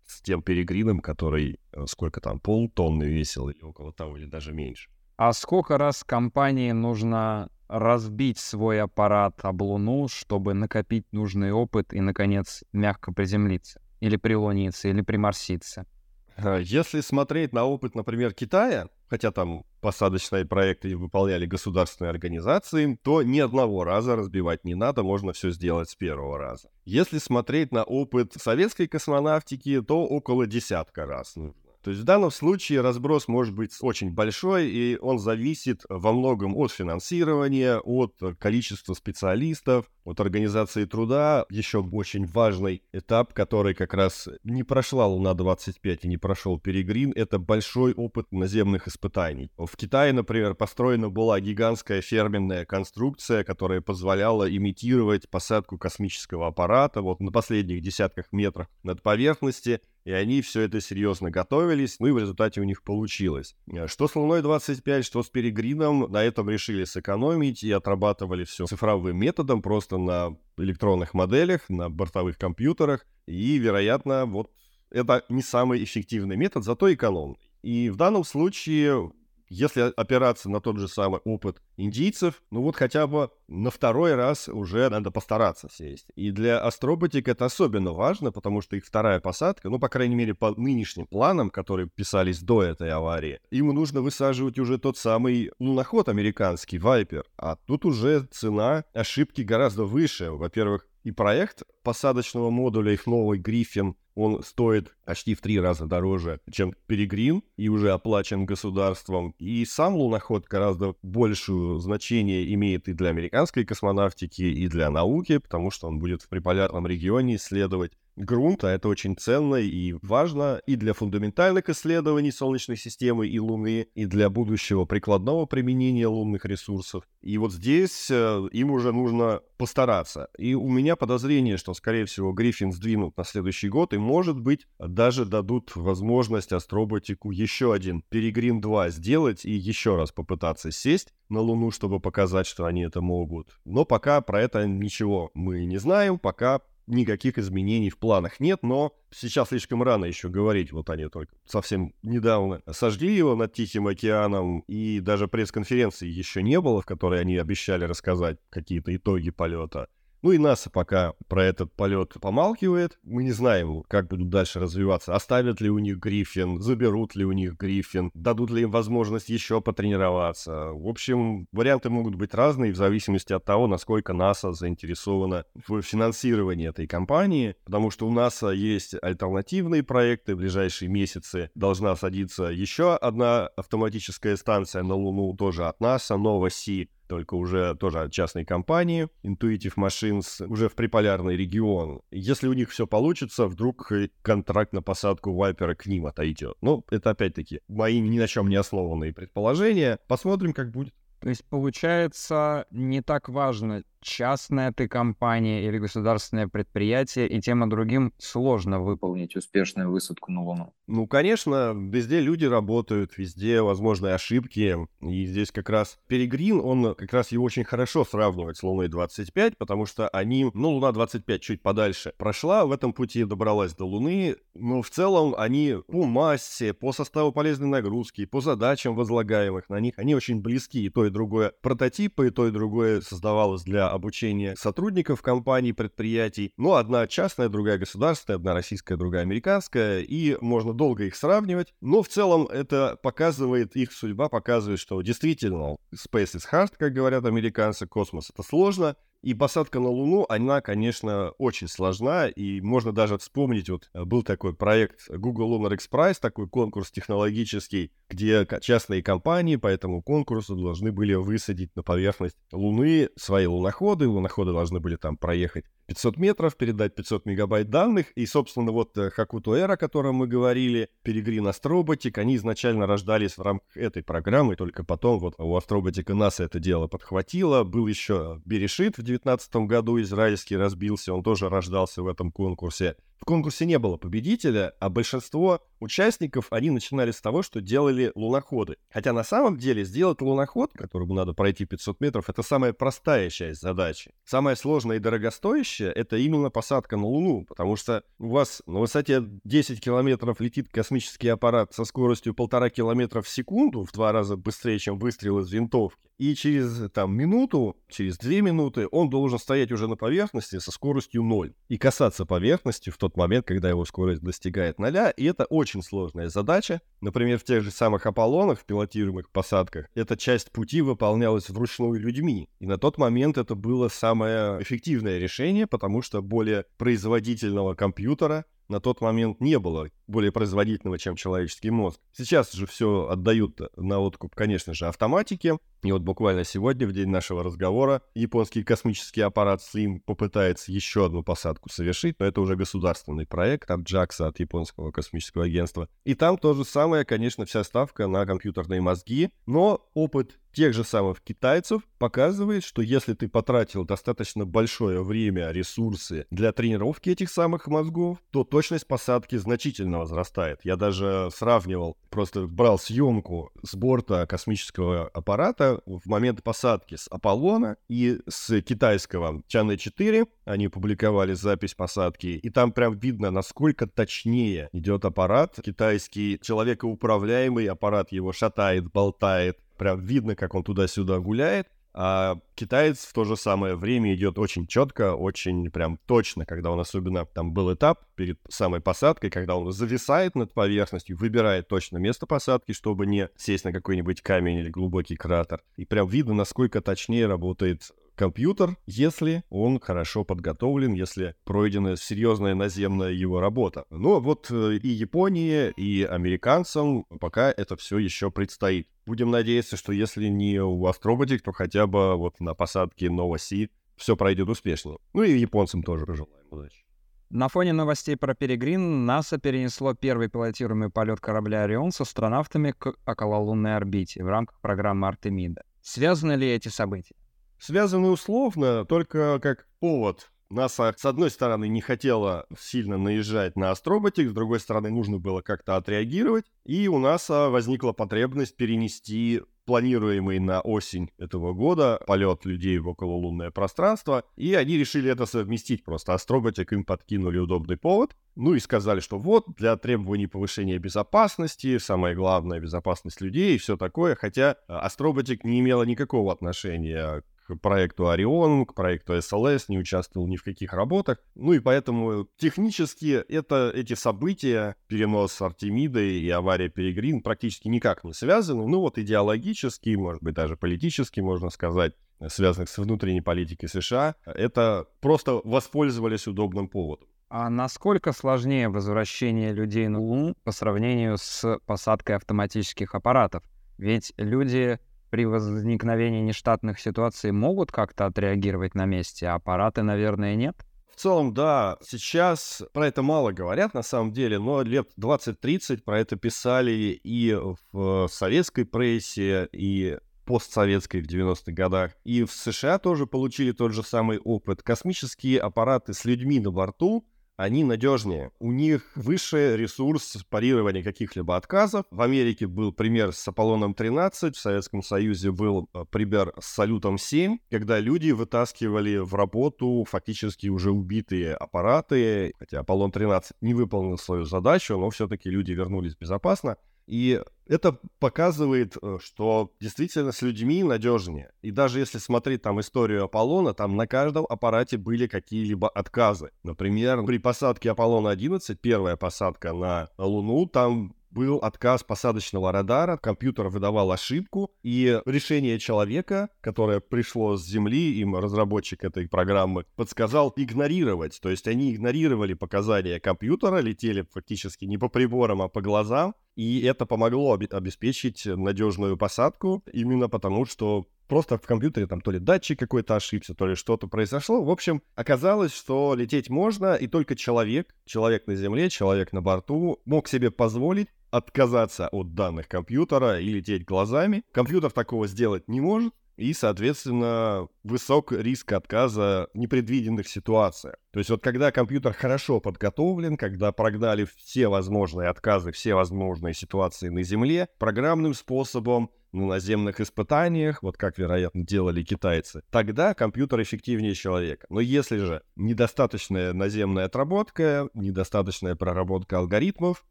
с 0.06 0.22
тем 0.22 0.42
перегрином, 0.42 1.00
который 1.00 1.58
э, 1.72 1.84
сколько 1.86 2.20
там, 2.20 2.38
полтонны 2.38 3.04
весил 3.04 3.48
или 3.48 3.62
около 3.62 3.92
того, 3.92 4.16
или 4.16 4.26
даже 4.26 4.52
меньше. 4.52 4.90
А 5.16 5.32
сколько 5.32 5.78
раз 5.78 6.04
компании 6.04 6.72
нужно 6.72 7.48
разбить 7.68 8.38
свой 8.38 8.80
аппарат 8.80 9.40
об 9.42 9.62
Луну, 9.62 10.08
чтобы 10.08 10.54
накопить 10.54 11.06
нужный 11.12 11.52
опыт 11.52 11.92
и, 11.92 12.00
наконец, 12.00 12.62
мягко 12.72 13.12
приземлиться? 13.12 13.80
Или 14.00 14.16
прилуниться, 14.16 14.88
или 14.88 15.00
приморситься? 15.00 15.86
Э, 16.36 16.60
если 16.62 17.00
смотреть 17.00 17.52
на 17.52 17.64
опыт, 17.64 17.94
например, 17.94 18.32
Китая, 18.32 18.88
хотя 19.08 19.30
там 19.30 19.64
посадочные 19.80 20.44
проекты 20.44 20.96
выполняли 20.96 21.46
государственные 21.46 22.10
организации, 22.10 22.98
то 23.02 23.22
ни 23.22 23.38
одного 23.38 23.84
раза 23.84 24.16
разбивать 24.16 24.64
не 24.64 24.74
надо, 24.74 25.02
можно 25.02 25.32
все 25.32 25.50
сделать 25.50 25.90
с 25.90 25.94
первого 25.94 26.38
раза. 26.38 26.68
Если 26.84 27.18
смотреть 27.18 27.72
на 27.72 27.84
опыт 27.84 28.32
советской 28.34 28.86
космонавтики, 28.86 29.80
то 29.82 30.04
около 30.04 30.46
десятка 30.46 31.06
раз. 31.06 31.36
То 31.84 31.90
есть 31.90 32.00
в 32.00 32.06
данном 32.06 32.30
случае 32.30 32.80
разброс 32.80 33.28
может 33.28 33.54
быть 33.54 33.76
очень 33.82 34.10
большой, 34.10 34.70
и 34.70 34.96
он 35.02 35.18
зависит 35.18 35.82
во 35.90 36.14
многом 36.14 36.56
от 36.56 36.72
финансирования, 36.72 37.76
от 37.76 38.14
количества 38.38 38.94
специалистов, 38.94 39.90
от 40.04 40.18
организации 40.18 40.86
труда. 40.86 41.44
Еще 41.50 41.80
очень 41.80 42.24
важный 42.24 42.82
этап, 42.94 43.34
который 43.34 43.74
как 43.74 43.92
раз 43.92 44.30
не 44.44 44.62
прошла 44.62 45.06
Луна-25 45.06 45.98
и 46.02 46.08
не 46.08 46.16
прошел 46.16 46.58
Перегрин, 46.58 47.12
это 47.14 47.38
большой 47.38 47.92
опыт 47.92 48.32
наземных 48.32 48.88
испытаний. 48.88 49.50
В 49.58 49.76
Китае, 49.76 50.14
например, 50.14 50.54
построена 50.54 51.10
была 51.10 51.38
гигантская 51.38 52.00
ферменная 52.00 52.64
конструкция, 52.64 53.44
которая 53.44 53.82
позволяла 53.82 54.50
имитировать 54.50 55.28
посадку 55.28 55.76
космического 55.76 56.46
аппарата 56.46 57.02
вот 57.02 57.20
на 57.20 57.30
последних 57.30 57.82
десятках 57.82 58.32
метрах 58.32 58.68
над 58.82 59.02
поверхности, 59.02 59.82
и 60.04 60.12
они 60.12 60.42
все 60.42 60.62
это 60.62 60.80
серьезно 60.80 61.30
готовились, 61.30 61.98
ну 61.98 62.08
и 62.08 62.12
в 62.12 62.18
результате 62.18 62.60
у 62.60 62.64
них 62.64 62.82
получилось. 62.82 63.56
Э, 63.72 63.86
что 63.88 64.06
с 64.06 64.14
Луной 64.14 64.42
25, 64.42 65.04
что 65.04 65.22
с 65.22 65.30
Перегрином, 65.30 66.10
на 66.10 66.22
этом 66.22 66.50
решили 66.50 66.84
сэкономить 66.84 67.62
и 67.64 67.72
отрабатывали 67.72 68.44
все 68.44 68.66
цифровым 68.66 69.16
методом, 69.16 69.62
просто 69.62 69.96
на 69.96 70.36
электронных 70.58 71.14
моделях, 71.14 71.68
на 71.68 71.88
бортовых 71.88 72.38
компьютерах. 72.38 73.06
И, 73.26 73.56
вероятно, 73.58 74.26
вот 74.26 74.50
это 74.90 75.24
не 75.28 75.42
самый 75.42 75.82
эффективный 75.82 76.36
метод, 76.36 76.64
зато 76.64 76.92
экономный. 76.92 77.38
И 77.62 77.88
в 77.88 77.96
данном 77.96 78.24
случае 78.24 79.10
если 79.54 79.92
опираться 79.96 80.50
на 80.50 80.60
тот 80.60 80.78
же 80.78 80.88
самый 80.88 81.20
опыт 81.24 81.62
индийцев, 81.76 82.42
ну 82.50 82.62
вот 82.62 82.76
хотя 82.76 83.06
бы 83.06 83.30
на 83.46 83.70
второй 83.70 84.14
раз 84.14 84.48
уже 84.48 84.88
надо 84.88 85.10
постараться 85.10 85.68
сесть. 85.70 86.08
И 86.16 86.30
для 86.32 86.58
астроботик 86.58 87.28
это 87.28 87.44
особенно 87.44 87.92
важно, 87.92 88.32
потому 88.32 88.60
что 88.60 88.76
их 88.76 88.84
вторая 88.84 89.20
посадка, 89.20 89.70
ну, 89.70 89.78
по 89.78 89.88
крайней 89.88 90.16
мере, 90.16 90.34
по 90.34 90.50
нынешним 90.58 91.06
планам, 91.06 91.50
которые 91.50 91.88
писались 91.88 92.40
до 92.40 92.62
этой 92.62 92.90
аварии, 92.90 93.40
им 93.50 93.68
нужно 93.68 94.00
высаживать 94.02 94.58
уже 94.58 94.78
тот 94.78 94.98
самый 94.98 95.52
луноход 95.60 96.08
американский, 96.08 96.78
Вайпер. 96.78 97.24
А 97.36 97.56
тут 97.56 97.84
уже 97.84 98.26
цена 98.32 98.84
ошибки 98.92 99.42
гораздо 99.42 99.84
выше. 99.84 100.30
Во-первых, 100.30 100.86
и 101.04 101.10
проект 101.10 101.62
посадочного 101.82 102.50
модуля 102.50 102.92
их 102.92 103.06
новый 103.06 103.38
Гриффин, 103.38 103.96
он 104.14 104.42
стоит 104.42 104.94
почти 105.04 105.34
в 105.34 105.40
три 105.40 105.60
раза 105.60 105.86
дороже, 105.86 106.40
чем 106.50 106.74
Перегрин, 106.86 107.42
и 107.56 107.68
уже 107.68 107.90
оплачен 107.90 108.46
государством. 108.46 109.34
И 109.38 109.64
сам 109.64 109.94
луноход 109.94 110.46
гораздо 110.46 110.94
большее 111.02 111.80
значение 111.80 112.52
имеет 112.54 112.88
и 112.88 112.92
для 112.92 113.10
американской 113.10 113.64
космонавтики, 113.64 114.42
и 114.42 114.66
для 114.68 114.90
науки, 114.90 115.38
потому 115.38 115.70
что 115.70 115.88
он 115.88 115.98
будет 115.98 116.22
в 116.22 116.28
приполярном 116.28 116.86
регионе 116.86 117.36
исследовать 117.36 117.92
грунт, 118.16 118.64
а 118.64 118.70
это 118.70 118.88
очень 118.88 119.16
ценно 119.16 119.56
и 119.56 119.94
важно 120.02 120.60
и 120.66 120.76
для 120.76 120.92
фундаментальных 120.92 121.68
исследований 121.68 122.30
Солнечной 122.30 122.76
системы 122.76 123.26
и 123.26 123.38
Луны, 123.38 123.88
и 123.94 124.06
для 124.06 124.30
будущего 124.30 124.84
прикладного 124.84 125.46
применения 125.46 126.06
лунных 126.06 126.44
ресурсов. 126.44 127.04
И 127.20 127.38
вот 127.38 127.52
здесь 127.52 128.10
э, 128.10 128.48
им 128.52 128.70
уже 128.70 128.92
нужно 128.92 129.40
постараться. 129.56 130.28
И 130.36 130.54
у 130.54 130.68
меня 130.68 130.96
подозрение, 130.96 131.56
что, 131.56 131.74
скорее 131.74 132.04
всего, 132.04 132.32
Гриффин 132.32 132.72
сдвинут 132.72 133.16
на 133.16 133.24
следующий 133.24 133.68
год, 133.68 133.94
и, 133.94 133.98
может 133.98 134.38
быть, 134.38 134.66
даже 134.78 135.24
дадут 135.24 135.74
возможность 135.74 136.52
Астроботику 136.52 137.30
еще 137.30 137.72
один 137.72 138.02
Перегрин 138.10 138.60
2 138.60 138.90
сделать 138.90 139.44
и 139.44 139.52
еще 139.52 139.96
раз 139.96 140.12
попытаться 140.12 140.70
сесть 140.70 141.14
на 141.28 141.40
Луну, 141.40 141.70
чтобы 141.70 142.00
показать, 142.00 142.46
что 142.46 142.66
они 142.66 142.82
это 142.82 143.00
могут. 143.00 143.58
Но 143.64 143.84
пока 143.84 144.20
про 144.20 144.42
это 144.42 144.66
ничего 144.66 145.30
мы 145.34 145.64
не 145.64 145.78
знаем, 145.78 146.18
пока 146.18 146.60
никаких 146.86 147.38
изменений 147.38 147.90
в 147.90 147.98
планах 147.98 148.40
нет, 148.40 148.62
но 148.62 148.92
сейчас 149.10 149.48
слишком 149.48 149.82
рано 149.82 150.04
еще 150.04 150.28
говорить, 150.28 150.72
вот 150.72 150.90
они 150.90 151.08
только 151.08 151.34
совсем 151.46 151.94
недавно 152.02 152.62
сожгли 152.70 153.14
его 153.14 153.34
над 153.34 153.52
Тихим 153.52 153.86
океаном, 153.86 154.60
и 154.60 155.00
даже 155.00 155.28
пресс-конференции 155.28 156.08
еще 156.08 156.42
не 156.42 156.60
было, 156.60 156.82
в 156.82 156.86
которой 156.86 157.20
они 157.20 157.36
обещали 157.36 157.84
рассказать 157.84 158.38
какие-то 158.50 158.94
итоги 158.94 159.30
полета. 159.30 159.88
Ну 160.24 160.32
и 160.32 160.38
НАСА 160.38 160.70
пока 160.70 161.12
про 161.28 161.44
этот 161.44 161.70
полет 161.74 162.14
помалкивает. 162.18 162.98
Мы 163.02 163.24
не 163.24 163.32
знаем, 163.32 163.82
как 163.88 164.08
будут 164.08 164.30
дальше 164.30 164.58
развиваться. 164.58 165.14
Оставят 165.14 165.60
ли 165.60 165.68
у 165.68 165.78
них 165.78 165.98
Гриффин, 165.98 166.62
заберут 166.62 167.14
ли 167.14 167.26
у 167.26 167.32
них 167.32 167.58
Гриффин, 167.58 168.10
дадут 168.14 168.50
ли 168.50 168.62
им 168.62 168.70
возможность 168.70 169.28
еще 169.28 169.60
потренироваться. 169.60 170.70
В 170.72 170.88
общем, 170.88 171.46
варианты 171.52 171.90
могут 171.90 172.14
быть 172.14 172.32
разные 172.32 172.72
в 172.72 172.76
зависимости 172.76 173.34
от 173.34 173.44
того, 173.44 173.66
насколько 173.66 174.14
НАСА 174.14 174.54
заинтересована 174.54 175.44
в 175.68 175.82
финансировании 175.82 176.70
этой 176.70 176.86
компании. 176.86 177.54
Потому 177.66 177.90
что 177.90 178.06
у 178.06 178.10
НАСА 178.10 178.48
есть 178.48 178.94
альтернативные 179.02 179.82
проекты. 179.82 180.34
В 180.34 180.38
ближайшие 180.38 180.88
месяцы 180.88 181.50
должна 181.54 181.96
садиться 181.96 182.44
еще 182.44 182.96
одна 182.96 183.48
автоматическая 183.48 184.38
станция 184.38 184.84
на 184.84 184.94
Луну, 184.94 185.36
тоже 185.36 185.66
от 185.66 185.80
НАСА, 185.80 186.16
Нова-Си 186.16 186.88
только 187.06 187.34
уже 187.34 187.74
тоже 187.76 188.00
от 188.00 188.12
частной 188.12 188.44
компании, 188.44 189.08
Intuitive 189.22 189.74
Machines, 189.76 190.46
уже 190.46 190.68
в 190.68 190.74
приполярный 190.74 191.36
регион. 191.36 192.00
Если 192.10 192.48
у 192.48 192.52
них 192.52 192.70
все 192.70 192.86
получится, 192.86 193.46
вдруг 193.46 193.90
контракт 194.22 194.72
на 194.72 194.82
посадку 194.82 195.34
Вайпера 195.34 195.74
к 195.74 195.86
ним 195.86 196.06
отойдет. 196.06 196.56
Ну, 196.60 196.84
это 196.90 197.10
опять-таки 197.10 197.60
мои 197.68 198.00
ни 198.00 198.18
на 198.18 198.26
чем 198.26 198.48
не 198.48 198.56
основанные 198.56 199.12
предположения. 199.12 199.98
Посмотрим, 200.08 200.52
как 200.52 200.70
будет. 200.70 200.94
То 201.20 201.30
есть, 201.30 201.44
получается, 201.46 202.66
не 202.70 203.00
так 203.00 203.30
важно, 203.30 203.82
частная 204.04 204.72
ты 204.72 204.86
компания 204.86 205.66
или 205.66 205.78
государственное 205.78 206.48
предприятие, 206.48 207.28
и 207.28 207.40
тем 207.40 207.64
и 207.64 207.68
другим 207.68 208.12
сложно 208.18 208.80
выполнить 208.80 209.34
успешную 209.36 209.90
высадку 209.90 210.30
на 210.30 210.42
Луну. 210.42 210.72
Ну, 210.86 211.06
конечно, 211.06 211.72
везде 211.74 212.20
люди 212.20 212.44
работают, 212.44 213.16
везде 213.16 213.62
возможны 213.62 214.08
ошибки. 214.08 214.76
И 215.00 215.24
здесь 215.24 215.50
как 215.50 215.70
раз 215.70 215.98
Перегрин, 216.06 216.60
он 216.60 216.94
как 216.94 217.12
раз 217.12 217.32
его 217.32 217.44
очень 217.44 217.64
хорошо 217.64 218.04
сравнивает 218.04 218.58
с 218.58 218.62
Луной 218.62 218.88
25, 218.88 219.56
потому 219.56 219.86
что 219.86 220.08
они, 220.08 220.50
ну, 220.52 220.70
Луна 220.70 220.92
25 220.92 221.40
чуть 221.40 221.62
подальше 221.62 222.12
прошла, 222.18 222.66
в 222.66 222.72
этом 222.72 222.92
пути 222.92 223.24
добралась 223.24 223.74
до 223.74 223.86
Луны, 223.86 224.36
но 224.54 224.82
в 224.82 224.90
целом 224.90 225.34
они 225.36 225.76
по 225.88 226.04
массе, 226.04 226.74
по 226.74 226.92
составу 226.92 227.32
полезной 227.32 227.68
нагрузки, 227.68 228.26
по 228.26 228.40
задачам 228.40 228.94
возлагаемых 228.94 229.68
на 229.68 229.80
них, 229.80 229.94
они 229.96 230.14
очень 230.14 230.40
близки. 230.40 230.84
И 230.84 230.90
то, 230.90 231.06
и 231.06 231.10
другое 231.10 231.52
прототипы, 231.62 232.26
и 232.26 232.30
то, 232.30 232.46
и 232.46 232.50
другое 232.50 233.00
создавалось 233.00 233.62
для 233.62 233.88
обучения 233.94 234.56
сотрудников 234.56 235.22
компаний, 235.22 235.72
предприятий. 235.72 236.52
Ну, 236.56 236.74
одна 236.74 237.06
частная, 237.06 237.48
другая 237.48 237.78
государственная, 237.78 238.36
одна 238.36 238.54
российская, 238.54 238.96
другая 238.96 239.22
американская, 239.22 240.00
и 240.00 240.36
можно 240.40 240.72
долго 240.72 241.04
их 241.04 241.16
сравнивать. 241.16 241.74
Но 241.80 242.02
в 242.02 242.08
целом 242.08 242.46
это 242.46 242.98
показывает, 243.02 243.76
их 243.76 243.92
судьба 243.92 244.28
показывает, 244.28 244.80
что 244.80 245.00
действительно 245.02 245.76
space 245.94 246.36
is 246.36 246.42
hard, 246.50 246.72
как 246.76 246.92
говорят 246.92 247.24
американцы, 247.24 247.86
космос 247.86 248.30
это 248.30 248.42
сложно, 248.42 248.96
и 249.24 249.32
посадка 249.32 249.80
на 249.80 249.88
Луну, 249.88 250.26
она, 250.28 250.60
конечно, 250.60 251.30
очень 251.38 251.66
сложна, 251.66 252.28
и 252.28 252.60
можно 252.60 252.92
даже 252.92 253.16
вспомнить, 253.16 253.70
вот 253.70 253.88
э, 253.94 254.04
был 254.04 254.22
такой 254.22 254.54
проект 254.54 255.10
Google 255.10 255.58
Lunar 255.58 255.72
X 255.72 255.88
Prize, 255.90 256.18
такой 256.20 256.46
конкурс 256.46 256.90
технологический, 256.90 257.90
где 258.10 258.46
частные 258.60 259.02
компании 259.02 259.56
по 259.56 259.66
этому 259.66 260.02
конкурсу 260.02 260.54
должны 260.56 260.92
были 260.92 261.14
высадить 261.14 261.74
на 261.74 261.82
поверхность 261.82 262.36
Луны 262.52 263.08
свои 263.16 263.46
луноходы, 263.46 264.06
луноходы 264.06 264.52
должны 264.52 264.78
были 264.78 264.96
там 264.96 265.16
проехать 265.16 265.64
500 265.86 266.16
метров, 266.16 266.56
передать 266.56 266.94
500 266.94 267.26
мегабайт 267.26 267.70
данных. 267.70 268.10
И, 268.12 268.26
собственно, 268.26 268.72
вот 268.72 268.96
э, 268.96 269.10
Air, 269.16 269.72
о 269.72 269.76
котором 269.76 270.16
мы 270.16 270.26
говорили, 270.26 270.88
Peregrine 271.04 271.52
Astrobotic, 271.52 272.18
они 272.18 272.36
изначально 272.36 272.86
рождались 272.86 273.36
в 273.36 273.42
рамках 273.42 273.76
этой 273.76 274.02
программы, 274.02 274.56
только 274.56 274.84
потом 274.84 275.18
вот 275.18 275.34
у 275.38 275.56
Astrobotic 275.56 276.06
NASA 276.06 276.44
это 276.44 276.58
дело 276.58 276.86
подхватило. 276.86 277.64
Был 277.64 277.86
еще 277.86 278.40
Берешит 278.44 278.98
в 278.98 279.02
2019 279.18 279.56
году, 279.68 280.00
израильский 280.00 280.56
разбился, 280.56 281.12
он 281.12 281.22
тоже 281.22 281.48
рождался 281.48 282.02
в 282.02 282.08
этом 282.08 282.30
конкурсе. 282.32 282.96
В 283.24 283.26
конкурсе 283.26 283.64
не 283.64 283.78
было 283.78 283.96
победителя, 283.96 284.74
а 284.80 284.90
большинство 284.90 285.62
участников, 285.80 286.48
они 286.50 286.68
начинали 286.70 287.10
с 287.10 287.22
того, 287.22 287.42
что 287.42 287.62
делали 287.62 288.12
луноходы. 288.14 288.76
Хотя 288.92 289.14
на 289.14 289.24
самом 289.24 289.56
деле 289.56 289.82
сделать 289.84 290.20
луноход, 290.20 290.72
которому 290.74 291.14
надо 291.14 291.32
пройти 291.32 291.64
500 291.64 292.02
метров, 292.02 292.28
это 292.28 292.42
самая 292.42 292.74
простая 292.74 293.30
часть 293.30 293.62
задачи. 293.62 294.12
Самая 294.26 294.56
сложная 294.56 294.96
и 294.96 295.00
дорогостоящая— 295.00 295.90
это 295.92 296.18
именно 296.18 296.50
посадка 296.50 296.98
на 296.98 297.06
Луну, 297.06 297.46
потому 297.46 297.76
что 297.76 298.02
у 298.18 298.28
вас 298.28 298.60
на 298.66 298.80
высоте 298.80 299.22
10 299.44 299.80
километров 299.80 300.38
летит 300.40 300.68
космический 300.68 301.28
аппарат 301.28 301.72
со 301.72 301.86
скоростью 301.86 302.34
полтора 302.34 302.68
километра 302.68 303.22
в 303.22 303.28
секунду, 303.30 303.84
в 303.84 303.92
два 303.92 304.12
раза 304.12 304.36
быстрее, 304.36 304.78
чем 304.78 304.98
выстрел 304.98 305.38
из 305.38 305.50
винтовки. 305.50 306.10
И 306.18 306.34
через 306.36 306.90
там 306.92 307.16
минуту, 307.16 307.76
через 307.88 308.18
две 308.18 308.40
минуты 308.40 308.86
он 308.90 309.10
должен 309.10 309.38
стоять 309.38 309.72
уже 309.72 309.88
на 309.88 309.96
поверхности 309.96 310.58
со 310.60 310.70
скоростью 310.70 311.24
ноль 311.24 311.54
и 311.68 311.76
касаться 311.76 312.24
поверхности 312.24 312.90
в 312.90 312.98
тот 312.98 313.13
момент, 313.16 313.46
когда 313.46 313.68
его 313.68 313.84
скорость 313.84 314.22
достигает 314.22 314.78
ноля, 314.78 315.10
и 315.10 315.24
это 315.24 315.44
очень 315.44 315.82
сложная 315.82 316.28
задача. 316.28 316.80
Например, 317.00 317.38
в 317.38 317.44
тех 317.44 317.62
же 317.62 317.70
самых 317.70 318.06
Аполлонах, 318.06 318.60
в 318.60 318.64
пилотируемых 318.64 319.30
посадках, 319.30 319.86
эта 319.94 320.16
часть 320.16 320.50
пути 320.50 320.80
выполнялась 320.80 321.48
вручную 321.50 322.00
людьми. 322.00 322.48
И 322.60 322.66
на 322.66 322.78
тот 322.78 322.98
момент 322.98 323.38
это 323.38 323.54
было 323.54 323.88
самое 323.88 324.62
эффективное 324.62 325.18
решение, 325.18 325.66
потому 325.66 326.02
что 326.02 326.22
более 326.22 326.66
производительного 326.76 327.74
компьютера 327.74 328.44
на 328.68 328.80
тот 328.80 329.00
момент 329.00 329.40
не 329.40 329.58
было 329.58 329.88
более 330.06 330.32
производительного, 330.32 330.98
чем 330.98 331.16
человеческий 331.16 331.70
мозг. 331.70 332.00
Сейчас 332.12 332.52
же 332.52 332.66
все 332.66 333.08
отдают 333.08 333.60
на 333.76 334.00
откуп, 334.00 334.34
конечно 334.34 334.74
же, 334.74 334.86
автоматике. 334.86 335.58
И 335.84 335.92
вот 335.92 336.00
буквально 336.00 336.44
сегодня, 336.44 336.86
в 336.86 336.92
день 336.92 337.10
нашего 337.10 337.44
разговора, 337.44 338.00
японский 338.14 338.64
космический 338.64 339.20
аппарат 339.20 339.60
SLIM 339.60 340.00
попытается 340.00 340.72
еще 340.72 341.04
одну 341.04 341.22
посадку 341.22 341.68
совершить, 341.68 342.18
но 342.18 342.24
это 342.24 342.40
уже 342.40 342.56
государственный 342.56 343.26
проект 343.26 343.70
от 343.70 343.80
JAXA, 343.80 344.28
от 344.28 344.40
японского 344.40 344.92
космического 344.92 345.44
агентства. 345.44 345.90
И 346.04 346.14
там 346.14 346.38
то 346.38 346.54
же 346.54 346.64
самое, 346.64 347.04
конечно, 347.04 347.44
вся 347.44 347.62
ставка 347.64 348.06
на 348.06 348.24
компьютерные 348.24 348.80
мозги, 348.80 349.28
но 349.44 349.86
опыт 349.92 350.38
тех 350.54 350.72
же 350.72 350.84
самых 350.84 351.20
китайцев 351.20 351.82
показывает, 351.98 352.64
что 352.64 352.80
если 352.80 353.12
ты 353.12 353.28
потратил 353.28 353.84
достаточно 353.84 354.46
большое 354.46 355.02
время, 355.02 355.50
ресурсы 355.50 356.26
для 356.30 356.52
тренировки 356.52 357.10
этих 357.10 357.28
самых 357.30 357.66
мозгов, 357.66 358.18
то 358.30 358.44
точность 358.44 358.86
посадки 358.86 359.36
значительно 359.36 359.98
возрастает. 359.98 360.60
Я 360.62 360.76
даже 360.76 361.28
сравнивал, 361.34 361.98
просто 362.08 362.46
брал 362.46 362.78
съемку 362.78 363.50
с 363.62 363.74
борта 363.74 364.26
космического 364.26 365.08
аппарата 365.08 365.73
в 365.86 366.08
момент 366.08 366.42
посадки 366.42 366.96
с 366.96 367.08
Аполлона 367.10 367.76
и 367.88 368.18
с 368.28 368.60
китайского 368.62 369.42
Чаны 369.46 369.76
4. 369.76 370.26
Они 370.44 370.68
публиковали 370.68 371.34
запись 371.34 371.74
посадки, 371.74 372.26
и 372.26 372.50
там 372.50 372.72
прям 372.72 372.98
видно, 372.98 373.30
насколько 373.30 373.86
точнее 373.86 374.68
идет 374.72 375.04
аппарат. 375.04 375.58
Китайский 375.64 376.38
человекоуправляемый 376.42 377.66
аппарат 377.66 378.12
его 378.12 378.32
шатает, 378.32 378.90
болтает, 378.92 379.58
Прям 379.78 380.00
видно, 380.00 380.36
как 380.36 380.54
он 380.54 380.62
туда-сюда 380.62 381.18
гуляет. 381.18 381.68
А 381.94 382.38
китаец 382.56 383.04
в 383.04 383.12
то 383.12 383.24
же 383.24 383.36
самое 383.36 383.76
время 383.76 384.14
идет 384.14 384.38
очень 384.38 384.66
четко, 384.66 385.14
очень 385.14 385.70
прям 385.70 385.98
точно, 386.06 386.44
когда 386.44 386.72
он 386.72 386.80
особенно, 386.80 387.24
там 387.24 387.52
был 387.52 387.72
этап 387.72 388.00
перед 388.16 388.40
самой 388.48 388.80
посадкой, 388.80 389.30
когда 389.30 389.56
он 389.56 389.70
зависает 389.70 390.34
над 390.34 390.52
поверхностью, 390.52 391.16
выбирает 391.16 391.68
точно 391.68 391.98
место 391.98 392.26
посадки, 392.26 392.72
чтобы 392.72 393.06
не 393.06 393.28
сесть 393.36 393.64
на 393.64 393.72
какой-нибудь 393.72 394.22
камень 394.22 394.56
или 394.56 394.70
глубокий 394.70 395.14
кратер. 395.14 395.62
И 395.76 395.84
прям 395.84 396.08
видно, 396.08 396.34
насколько 396.34 396.80
точнее 396.80 397.26
работает 397.26 397.92
компьютер, 398.14 398.76
если 398.86 399.44
он 399.50 399.80
хорошо 399.80 400.24
подготовлен, 400.24 400.92
если 400.92 401.34
пройдена 401.44 401.96
серьезная 401.96 402.54
наземная 402.54 403.12
его 403.12 403.40
работа. 403.40 403.84
Но 403.90 404.20
вот 404.20 404.50
э, 404.50 404.76
и 404.76 404.88
Японии, 404.88 405.72
и 405.76 406.04
американцам 406.04 407.04
пока 407.20 407.50
это 407.50 407.76
все 407.76 407.98
еще 407.98 408.30
предстоит. 408.30 408.88
Будем 409.06 409.30
надеяться, 409.30 409.76
что 409.76 409.92
если 409.92 410.28
не 410.28 410.60
у 410.60 410.86
Астроботик, 410.86 411.42
то 411.42 411.52
хотя 411.52 411.86
бы 411.86 412.16
вот 412.16 412.40
на 412.40 412.54
посадке 412.54 413.10
Новоси 413.10 413.70
все 413.96 414.16
пройдет 414.16 414.48
успешно. 414.48 414.96
Ну 415.12 415.22
и 415.22 415.38
японцам 415.38 415.82
тоже 415.82 416.06
желаем 416.06 416.46
удачи. 416.50 416.84
На 417.30 417.48
фоне 417.48 417.72
новостей 417.72 418.16
про 418.16 418.34
Перегрин 418.34 419.06
НАСА 419.06 419.38
перенесло 419.38 419.94
первый 419.94 420.28
пилотируемый 420.28 420.90
полет 420.90 421.20
корабля 421.20 421.64
«Орион» 421.64 421.90
с 421.90 422.00
астронавтами 422.00 422.70
к 422.70 422.94
окололунной 423.06 423.76
орбите 423.76 424.22
в 424.22 424.28
рамках 424.28 424.60
программы 424.60 425.08
Артемида. 425.08 425.64
Связаны 425.82 426.32
ли 426.32 426.48
эти 426.48 426.68
события? 426.68 427.16
Связаны 427.58 428.08
условно, 428.08 428.84
только 428.84 429.38
как 429.40 429.66
повод. 429.80 430.30
НАСА, 430.54 430.94
с 430.96 431.04
одной 431.04 431.30
стороны, 431.30 431.68
не 431.68 431.80
хотела 431.80 432.46
сильно 432.58 432.96
наезжать 432.96 433.56
на 433.56 433.70
Астроботик, 433.70 434.30
с 434.30 434.32
другой 434.32 434.60
стороны, 434.60 434.90
нужно 434.90 435.18
было 435.18 435.42
как-то 435.42 435.76
отреагировать, 435.76 436.46
и 436.64 436.88
у 436.88 436.98
НАСА 436.98 437.50
возникла 437.50 437.92
потребность 437.92 438.56
перенести 438.56 439.42
планируемый 439.64 440.38
на 440.38 440.60
осень 440.60 441.10
этого 441.18 441.52
года 441.52 442.00
полет 442.06 442.44
людей 442.44 442.78
в 442.78 442.88
окололунное 442.88 443.50
пространство, 443.50 444.24
и 444.36 444.54
они 444.54 444.76
решили 444.76 445.10
это 445.10 445.26
совместить 445.26 445.84
просто. 445.84 446.14
Астроботик 446.14 446.72
им 446.72 446.84
подкинули 446.84 447.38
удобный 447.38 447.76
повод, 447.76 448.16
ну 448.36 448.54
и 448.54 448.60
сказали, 448.60 449.00
что 449.00 449.18
вот, 449.18 449.46
для 449.56 449.76
требований 449.76 450.26
повышения 450.26 450.78
безопасности, 450.78 451.78
самое 451.78 452.14
главное, 452.14 452.60
безопасность 452.60 453.20
людей 453.20 453.54
и 453.54 453.58
все 453.58 453.76
такое, 453.76 454.14
хотя 454.14 454.56
Астроботик 454.68 455.44
не 455.44 455.60
имела 455.60 455.82
никакого 455.84 456.32
отношения 456.32 457.22
к 457.46 457.56
проекту 457.56 458.08
Орион, 458.08 458.66
к 458.66 458.74
проекту 458.74 459.20
СЛС, 459.20 459.68
не 459.68 459.78
участвовал 459.78 460.26
ни 460.26 460.36
в 460.36 460.42
каких 460.42 460.72
работах. 460.72 461.18
Ну 461.34 461.52
и 461.52 461.60
поэтому 461.60 462.26
технически 462.36 463.22
это, 463.28 463.70
эти 463.74 463.94
события, 463.94 464.76
перенос 464.86 465.40
Артемиды 465.40 466.20
и 466.20 466.30
авария 466.30 466.68
Перегрин 466.68 467.22
практически 467.22 467.68
никак 467.68 468.04
не 468.04 468.12
связаны. 468.12 468.66
Ну 468.66 468.80
вот 468.80 468.98
идеологически, 468.98 469.90
может 469.96 470.22
быть 470.22 470.34
даже 470.34 470.56
политически, 470.56 471.20
можно 471.20 471.50
сказать, 471.50 471.94
связанных 472.28 472.68
с 472.68 472.78
внутренней 472.78 473.20
политикой 473.20 473.68
США, 473.68 474.14
это 474.24 474.86
просто 475.00 475.40
воспользовались 475.44 476.26
удобным 476.26 476.68
поводом. 476.68 477.08
А 477.28 477.50
насколько 477.50 478.12
сложнее 478.12 478.68
возвращение 478.68 479.52
людей 479.52 479.88
на 479.88 480.00
Луну 480.00 480.36
по 480.44 480.52
сравнению 480.52 481.18
с 481.18 481.58
посадкой 481.66 482.16
автоматических 482.16 482.94
аппаратов? 482.94 483.42
Ведь 483.76 484.12
люди 484.16 484.78
при 485.14 485.26
возникновении 485.26 486.20
нештатных 486.22 486.80
ситуаций 486.80 487.30
могут 487.30 487.70
как-то 487.70 488.06
отреагировать 488.06 488.74
на 488.74 488.84
месте, 488.84 489.28
а 489.28 489.34
аппараты, 489.34 489.84
наверное, 489.84 490.34
нет? 490.34 490.56
В 490.92 491.00
целом, 491.00 491.32
да, 491.32 491.76
сейчас 491.86 492.64
про 492.72 492.88
это 492.88 493.02
мало 493.02 493.30
говорят 493.30 493.74
на 493.74 493.84
самом 493.84 494.10
деле, 494.10 494.40
но 494.40 494.62
лет 494.62 494.88
20-30 494.98 495.84
про 495.84 496.00
это 496.00 496.16
писали 496.16 496.98
и 497.04 497.32
в 497.70 498.08
советской 498.08 498.64
прессе, 498.64 499.48
и 499.52 499.98
постсоветской 500.24 501.00
в 501.00 501.06
90-х 501.06 501.52
годах. 501.52 501.92
И 502.02 502.24
в 502.24 502.32
США 502.32 502.78
тоже 502.80 503.06
получили 503.06 503.52
тот 503.52 503.72
же 503.72 503.84
самый 503.84 504.18
опыт. 504.18 504.64
Космические 504.64 505.38
аппараты 505.38 505.94
с 505.94 506.04
людьми 506.04 506.40
на 506.40 506.50
борту 506.50 507.06
они 507.36 507.64
надежнее. 507.64 508.30
У 508.38 508.52
них 508.52 508.82
выше 508.94 509.56
ресурс 509.56 510.24
парирования 510.28 510.82
каких-либо 510.82 511.36
отказов. 511.36 511.84
В 511.90 512.00
Америке 512.00 512.46
был 512.46 512.72
пример 512.72 513.12
с 513.12 513.26
Аполлоном-13, 513.28 514.32
в 514.32 514.38
Советском 514.38 514.82
Союзе 514.82 515.32
был 515.32 515.68
э, 515.74 515.84
пример 515.90 516.32
с 516.40 516.58
Салютом-7, 516.58 517.38
когда 517.50 517.80
люди 517.80 518.10
вытаскивали 518.12 518.98
в 518.98 519.14
работу 519.14 519.84
фактически 519.88 520.48
уже 520.48 520.70
убитые 520.70 521.34
аппараты, 521.34 522.32
хотя 522.38 522.60
Аполлон-13 522.60 523.32
не 523.40 523.54
выполнил 523.54 523.98
свою 523.98 524.24
задачу, 524.24 524.78
но 524.78 524.90
все-таки 524.90 525.30
люди 525.30 525.52
вернулись 525.52 525.96
безопасно. 525.96 526.56
И 526.86 527.20
это 527.46 527.78
показывает, 527.98 528.76
э, 528.80 528.98
что 529.02 529.52
действительно 529.60 530.12
с 530.12 530.22
людьми 530.22 530.62
надежнее. 530.62 531.32
И 531.42 531.50
даже 531.50 531.78
если 531.78 531.98
смотреть 531.98 532.42
там 532.42 532.60
историю 532.60 533.04
Аполлона, 533.04 533.54
там 533.54 533.76
на 533.76 533.86
каждом 533.86 534.26
аппарате 534.28 534.76
были 534.76 535.06
какие-либо 535.06 535.68
отказы. 535.68 536.30
Например, 536.42 537.04
при 537.04 537.18
посадке 537.18 537.70
Аполлона-11, 537.70 538.56
первая 538.56 538.96
посадка 538.96 539.52
на 539.52 539.88
Луну, 539.98 540.46
там 540.46 540.94
был 541.14 541.38
отказ 541.38 541.84
посадочного 541.84 542.52
радара, 542.52 542.96
компьютер 542.96 543.48
выдавал 543.48 543.92
ошибку, 543.92 544.50
и 544.62 545.00
решение 545.06 545.58
человека, 545.58 546.28
которое 546.40 546.80
пришло 546.80 547.36
с 547.36 547.46
Земли, 547.46 547.94
им 548.00 548.16
разработчик 548.16 548.84
этой 548.84 549.08
программы, 549.08 549.64
подсказал 549.76 550.32
игнорировать. 550.36 551.20
То 551.22 551.30
есть 551.30 551.46
они 551.46 551.72
игнорировали 551.72 552.34
показания 552.34 552.98
компьютера, 553.00 553.60
летели 553.60 554.04
фактически 554.12 554.64
не 554.64 554.76
по 554.76 554.88
приборам, 554.88 555.40
а 555.42 555.48
по 555.48 555.62
глазам, 555.62 556.14
и 556.34 556.62
это 556.62 556.84
помогло 556.84 557.32
обеспечить 557.32 558.26
надежную 558.26 558.96
посадку, 558.96 559.62
именно 559.72 560.08
потому 560.08 560.44
что 560.46 560.86
просто 561.06 561.38
в 561.38 561.42
компьютере 561.42 561.86
там 561.86 562.00
то 562.00 562.10
ли 562.10 562.18
датчик 562.18 562.58
какой-то 562.58 562.96
ошибся, 562.96 563.34
то 563.34 563.46
ли 563.46 563.54
что-то 563.54 563.86
произошло. 563.86 564.42
В 564.42 564.50
общем, 564.50 564.82
оказалось, 564.94 565.52
что 565.52 565.94
лететь 565.94 566.30
можно, 566.30 566.74
и 566.74 566.86
только 566.86 567.14
человек, 567.14 567.74
человек 567.84 568.26
на 568.26 568.34
Земле, 568.34 568.68
человек 568.68 569.12
на 569.12 569.22
борту 569.22 569.80
мог 569.84 570.08
себе 570.08 570.30
позволить 570.30 570.88
отказаться 571.14 571.88
от 571.88 572.14
данных 572.14 572.48
компьютера 572.48 573.20
и 573.20 573.28
лететь 573.28 573.64
глазами. 573.64 574.24
Компьютер 574.32 574.72
такого 574.72 575.06
сделать 575.06 575.48
не 575.48 575.60
может, 575.60 575.94
и, 576.16 576.32
соответственно, 576.32 577.48
высок 577.62 578.10
риск 578.12 578.52
отказа 578.52 579.28
в 579.32 579.38
непредвиденных 579.38 580.08
ситуациях. 580.08 580.74
То 580.92 580.98
есть 580.98 581.10
вот 581.10 581.22
когда 581.22 581.52
компьютер 581.52 581.92
хорошо 581.92 582.40
подготовлен, 582.40 583.16
когда 583.16 583.52
прогнали 583.52 584.08
все 584.16 584.48
возможные 584.48 585.08
отказы, 585.08 585.52
все 585.52 585.74
возможные 585.74 586.34
ситуации 586.34 586.88
на 586.88 587.04
Земле, 587.04 587.48
программным 587.58 588.14
способом, 588.14 588.90
на 589.14 589.26
наземных 589.26 589.80
испытаниях, 589.80 590.62
вот 590.62 590.76
как, 590.76 590.98
вероятно, 590.98 591.44
делали 591.44 591.82
китайцы, 591.82 592.42
тогда 592.50 592.94
компьютер 592.94 593.42
эффективнее 593.42 593.94
человека. 593.94 594.46
Но 594.50 594.60
если 594.60 594.98
же 594.98 595.22
недостаточная 595.36 596.32
наземная 596.32 596.86
отработка, 596.86 597.68
недостаточная 597.74 598.56
проработка 598.56 599.18
алгоритмов, 599.18 599.84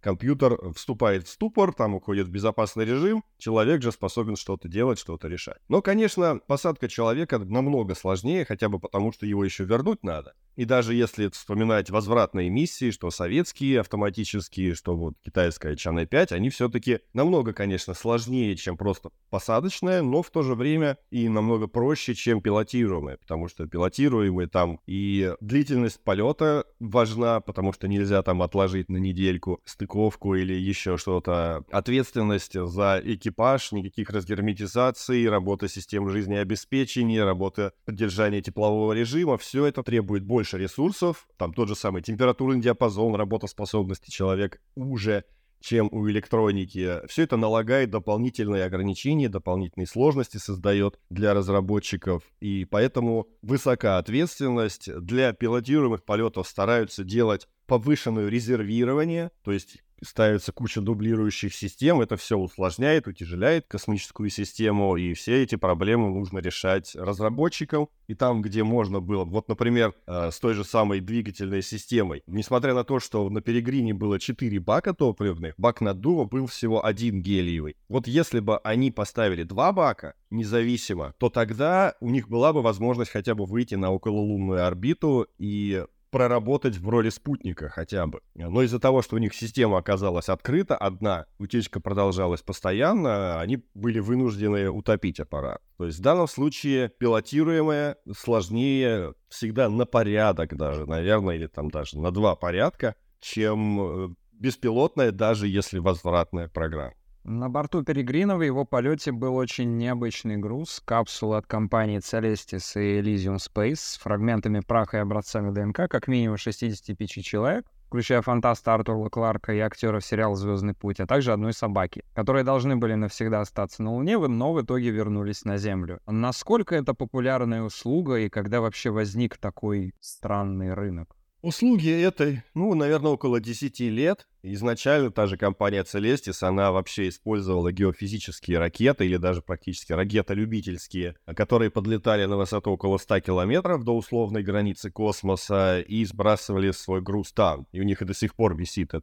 компьютер 0.01 0.57
вступает 0.73 1.27
в 1.27 1.29
ступор, 1.29 1.73
там 1.73 1.95
уходит 1.95 2.27
в 2.27 2.31
безопасный 2.31 2.85
режим, 2.85 3.23
человек 3.37 3.81
же 3.81 3.91
способен 3.91 4.35
что-то 4.35 4.67
делать, 4.67 4.99
что-то 4.99 5.27
решать. 5.27 5.59
Но, 5.69 5.81
конечно, 5.81 6.39
посадка 6.45 6.87
человека 6.87 7.39
намного 7.39 7.95
сложнее, 7.95 8.45
хотя 8.45 8.69
бы 8.69 8.79
потому, 8.79 9.11
что 9.11 9.25
его 9.25 9.43
еще 9.43 9.63
вернуть 9.63 10.03
надо. 10.03 10.33
И 10.55 10.65
даже 10.65 10.93
если 10.93 11.29
вспоминать 11.29 11.89
возвратные 11.89 12.49
миссии, 12.49 12.91
что 12.91 13.09
советские 13.09 13.79
автоматические, 13.79 14.75
что 14.75 14.95
вот 14.95 15.15
китайская 15.23 15.75
Чан 15.75 16.05
5, 16.05 16.31
они 16.31 16.49
все-таки 16.49 16.99
намного, 17.13 17.53
конечно, 17.53 17.93
сложнее, 17.93 18.55
чем 18.55 18.77
просто 18.77 19.09
посадочная, 19.29 20.01
но 20.01 20.21
в 20.21 20.29
то 20.29 20.41
же 20.41 20.55
время 20.55 20.97
и 21.11 21.27
намного 21.29 21.67
проще, 21.67 22.13
чем 22.13 22.41
пилотируемая, 22.41 23.17
потому 23.17 23.47
что 23.47 23.67
пилотируемые 23.67 24.47
там 24.47 24.79
и 24.85 25.33
длительность 25.39 26.03
полета 26.03 26.65
важна, 26.79 27.39
потому 27.41 27.73
что 27.73 27.87
нельзя 27.87 28.21
там 28.21 28.41
отложить 28.41 28.89
на 28.89 28.97
недельку 28.97 29.61
стыковку 29.65 30.35
или 30.35 30.53
еще 30.53 30.97
что-то. 30.97 31.63
Ответственность 31.71 32.53
за 32.53 33.01
экипаж, 33.03 33.71
никаких 33.71 34.09
разгерметизаций, 34.09 35.27
работа 35.29 35.67
систем 35.67 36.09
жизнеобеспечения, 36.09 37.25
работа 37.25 37.73
поддержания 37.85 38.41
теплового 38.41 38.93
режима, 38.93 39.37
все 39.37 39.65
это 39.65 39.83
требует 39.83 40.23
больше 40.23 40.42
больше 40.43 40.57
ресурсов, 40.57 41.25
там 41.37 41.53
тот 41.53 41.69
же 41.69 41.75
самый 41.75 42.01
температурный 42.01 42.59
диапазон, 42.59 43.15
работоспособности 43.15 44.11
человека 44.11 44.59
уже, 44.75 45.23
чем 45.61 45.87
у 45.93 46.09
электроники. 46.09 46.99
Все 47.07 47.23
это 47.23 47.37
налагает 47.37 47.91
дополнительные 47.91 48.65
ограничения, 48.65 49.29
дополнительные 49.29 49.87
сложности 49.87 50.35
создает 50.35 50.99
для 51.09 51.33
разработчиков, 51.33 52.23
и 52.41 52.65
поэтому 52.65 53.29
высока 53.41 53.97
ответственность. 53.99 54.93
Для 54.99 55.31
пилотируемых 55.31 56.03
полетов 56.03 56.45
стараются 56.45 57.05
делать 57.05 57.47
повышенное 57.65 58.27
резервирование, 58.27 59.31
то 59.43 59.53
есть 59.53 59.81
ставится 60.03 60.51
куча 60.51 60.81
дублирующих 60.81 61.53
систем, 61.53 62.01
это 62.01 62.17
все 62.17 62.37
усложняет, 62.37 63.07
утяжеляет 63.07 63.65
космическую 63.67 64.29
систему, 64.29 64.95
и 64.97 65.13
все 65.13 65.43
эти 65.43 65.55
проблемы 65.55 66.09
нужно 66.09 66.39
решать 66.39 66.95
разработчикам. 66.95 67.87
И 68.07 68.15
там, 68.15 68.41
где 68.41 68.63
можно 68.63 68.99
было, 68.99 69.23
вот, 69.23 69.47
например, 69.47 69.93
э, 70.05 70.29
с 70.31 70.39
той 70.39 70.53
же 70.53 70.63
самой 70.63 70.99
двигательной 70.99 71.61
системой, 71.61 72.21
несмотря 72.27 72.73
на 72.73 72.83
то, 72.83 72.99
что 72.99 73.29
на 73.29 73.41
Перегрине 73.41 73.93
было 73.93 74.19
4 74.19 74.59
бака 74.59 74.93
топливных, 74.93 75.53
бак 75.57 75.81
наддува 75.81 76.25
был 76.25 76.47
всего 76.47 76.85
один 76.85 77.21
гелиевый. 77.21 77.77
Вот 77.87 78.07
если 78.07 78.39
бы 78.39 78.57
они 78.59 78.91
поставили 78.91 79.43
два 79.43 79.71
бака, 79.71 80.15
независимо, 80.33 81.13
то 81.17 81.29
тогда 81.29 81.95
у 82.01 82.09
них 82.09 82.27
была 82.27 82.51
бы 82.51 82.61
возможность 82.61 83.11
хотя 83.11 83.35
бы 83.35 83.45
выйти 83.45 83.75
на 83.75 83.91
окололунную 83.91 84.65
орбиту 84.65 85.27
и 85.37 85.85
проработать 86.13 86.77
в 86.77 86.87
роли 86.87 87.09
спутника 87.09 87.69
хотя 87.69 88.05
бы. 88.05 88.21
Но 88.35 88.61
из-за 88.61 88.79
того, 88.79 89.01
что 89.01 89.15
у 89.15 89.19
них 89.19 89.33
система 89.33 89.79
оказалась 89.79 90.29
открыта, 90.29 90.77
одна 90.77 91.25
утечка 91.39 91.79
продолжалась 91.79 92.43
постоянно, 92.43 93.41
они 93.41 93.65
были 93.73 93.97
вынуждены 93.97 94.69
утопить 94.69 95.19
аппарат. 95.19 95.63
То 95.77 95.87
есть 95.87 95.97
в 95.97 96.01
данном 96.03 96.27
случае 96.27 96.89
пилотируемое 96.99 97.97
сложнее 98.15 99.15
всегда 99.27 99.69
на 99.69 99.87
порядок 99.87 100.55
даже, 100.55 100.85
наверное, 100.85 101.35
или 101.35 101.47
там 101.47 101.71
даже 101.71 101.97
на 101.97 102.11
два 102.11 102.35
порядка, 102.35 102.93
чем 103.19 103.81
э, 103.81 104.09
беспилотная, 104.33 105.09
даже 105.11 105.47
если 105.47 105.79
возвратная 105.79 106.47
программа. 106.47 106.93
На 107.25 107.49
борту 107.49 107.83
Перегрина 107.83 108.35
в 108.35 108.41
его 108.41 108.65
полете 108.65 109.13
был 109.13 109.37
очень 109.37 109.77
необычный 109.77 110.35
груз, 110.35 110.81
капсула 110.83 111.37
от 111.37 111.47
компании 111.47 111.99
Celestis 111.99 112.73
и 112.75 112.99
Elysium 112.99 113.37
Space 113.37 113.77
с 113.77 113.97
фрагментами 113.97 114.59
праха 114.59 114.97
и 114.97 114.99
образцами 114.99 115.51
ДНК 115.51 115.89
как 115.89 116.09
минимум 116.09 116.35
65 116.35 117.23
человек, 117.23 117.65
включая 117.87 118.21
фантаста 118.21 118.73
Артура 118.73 119.07
Кларка 119.07 119.53
и 119.53 119.59
актеров 119.59 120.03
сериала 120.03 120.35
«Звездный 120.35 120.73
путь», 120.73 120.99
а 120.99 121.07
также 121.07 121.31
одной 121.31 121.53
собаки, 121.53 122.03
которые 122.13 122.43
должны 122.43 122.75
были 122.75 122.95
навсегда 122.95 123.39
остаться 123.39 123.83
на 123.83 123.93
Луне, 123.93 124.17
но 124.17 124.51
в 124.51 124.61
итоге 124.61 124.89
вернулись 124.89 125.45
на 125.45 125.57
Землю. 125.57 126.01
Насколько 126.05 126.75
это 126.75 126.93
популярная 126.93 127.61
услуга 127.61 128.15
и 128.15 128.27
когда 128.27 128.59
вообще 128.59 128.89
возник 128.89 129.37
такой 129.37 129.93
странный 130.01 130.73
рынок? 130.73 131.15
Услуги 131.43 131.89
этой, 131.89 132.41
ну, 132.53 132.73
наверное, 132.73 133.11
около 133.11 133.41
10 133.41 133.81
лет. 133.81 134.29
Изначально 134.43 135.11
та 135.11 135.27
же 135.27 135.35
компания 135.35 135.83
Celestis, 135.83 136.41
она 136.41 136.71
вообще 136.71 137.09
использовала 137.09 137.69
геофизические 137.73 138.59
ракеты 138.59 139.05
или 139.05 139.17
даже 139.17 139.41
практически 139.41 139.91
ракетолюбительские, 139.91 141.17
которые 141.35 141.69
подлетали 141.69 142.23
на 142.23 142.37
высоту 142.37 142.71
около 142.71 142.97
100 142.97 143.19
километров 143.19 143.83
до 143.83 143.93
условной 143.93 144.41
границы 144.41 144.89
космоса 144.89 145.81
и 145.81 146.05
сбрасывали 146.05 146.71
свой 146.71 147.01
груз 147.01 147.33
там. 147.33 147.67
И 147.73 147.81
у 147.81 147.83
них 147.83 148.01
и 148.01 148.05
до 148.05 148.13
сих 148.13 148.35
пор 148.35 148.55
висит 148.55 148.93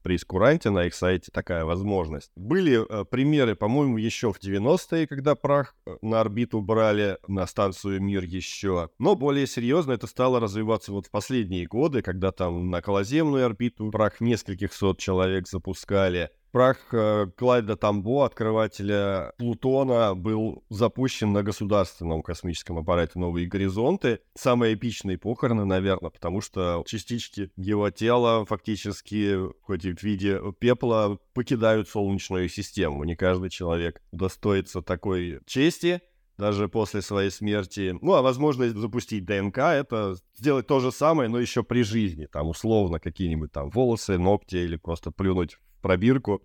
это 0.00 0.02
прейскуранте 0.02 0.70
на 0.70 0.86
их 0.86 0.94
сайте 0.94 1.30
такая 1.32 1.64
возможность. 1.64 2.30
Были 2.36 2.80
э, 2.80 3.04
примеры, 3.04 3.54
по-моему, 3.54 3.98
еще 3.98 4.32
в 4.32 4.40
90-е, 4.42 5.06
когда 5.06 5.34
прах 5.34 5.74
э, 5.86 5.96
на 6.02 6.20
орбиту 6.20 6.60
брали, 6.60 7.18
на 7.28 7.46
станцию 7.46 8.00
Мир 8.02 8.24
еще. 8.24 8.90
Но 8.98 9.14
более 9.14 9.46
серьезно 9.46 9.92
это 9.92 10.06
стало 10.06 10.40
развиваться 10.40 10.92
вот 10.92 11.06
в 11.06 11.10
последние 11.10 11.66
годы, 11.66 12.02
когда 12.02 12.32
там 12.32 12.70
на 12.70 12.78
околоземную 12.78 13.46
орбиту 13.46 13.90
прах 13.90 14.20
нескольких 14.20 14.72
сот 14.72 14.98
человек 14.98 15.48
запускали. 15.48 16.30
Прах 16.52 16.78
э, 16.92 17.28
Клайда 17.36 17.76
Тамбо, 17.76 18.24
открывателя 18.24 19.32
Плутона, 19.38 20.16
был 20.16 20.64
запущен 20.68 21.32
на 21.32 21.44
государственном 21.44 22.22
космическом 22.22 22.78
аппарате 22.78 23.18
«Новые 23.20 23.46
горизонты». 23.46 24.20
Самые 24.34 24.74
эпичные 24.74 25.16
похороны, 25.16 25.64
наверное, 25.64 26.10
потому 26.10 26.40
что 26.40 26.82
частички 26.86 27.52
его 27.56 27.88
тела 27.90 28.44
фактически, 28.44 29.36
хоть 29.62 29.84
и 29.84 29.94
в 29.94 30.02
виде 30.02 30.40
пепла, 30.58 31.18
покидают 31.34 31.88
Солнечную 31.88 32.48
систему. 32.48 33.04
Не 33.04 33.14
каждый 33.14 33.50
человек 33.50 34.02
достоится 34.10 34.82
такой 34.82 35.40
чести, 35.46 36.00
даже 36.36 36.68
после 36.68 37.02
своей 37.02 37.30
смерти. 37.30 37.96
Ну, 38.00 38.14
а 38.14 38.22
возможность 38.22 38.74
запустить 38.74 39.24
ДНК— 39.24 39.58
это 39.58 40.16
сделать 40.36 40.66
то 40.66 40.80
же 40.80 40.90
самое, 40.90 41.28
но 41.28 41.38
еще 41.38 41.62
при 41.62 41.82
жизни. 41.82 42.26
Там, 42.26 42.48
условно, 42.48 42.98
какие-нибудь 42.98 43.52
там 43.52 43.70
волосы, 43.70 44.18
ногти 44.18 44.56
или 44.56 44.76
просто 44.76 45.12
плюнуть 45.12 45.58
пробирку 45.80 46.42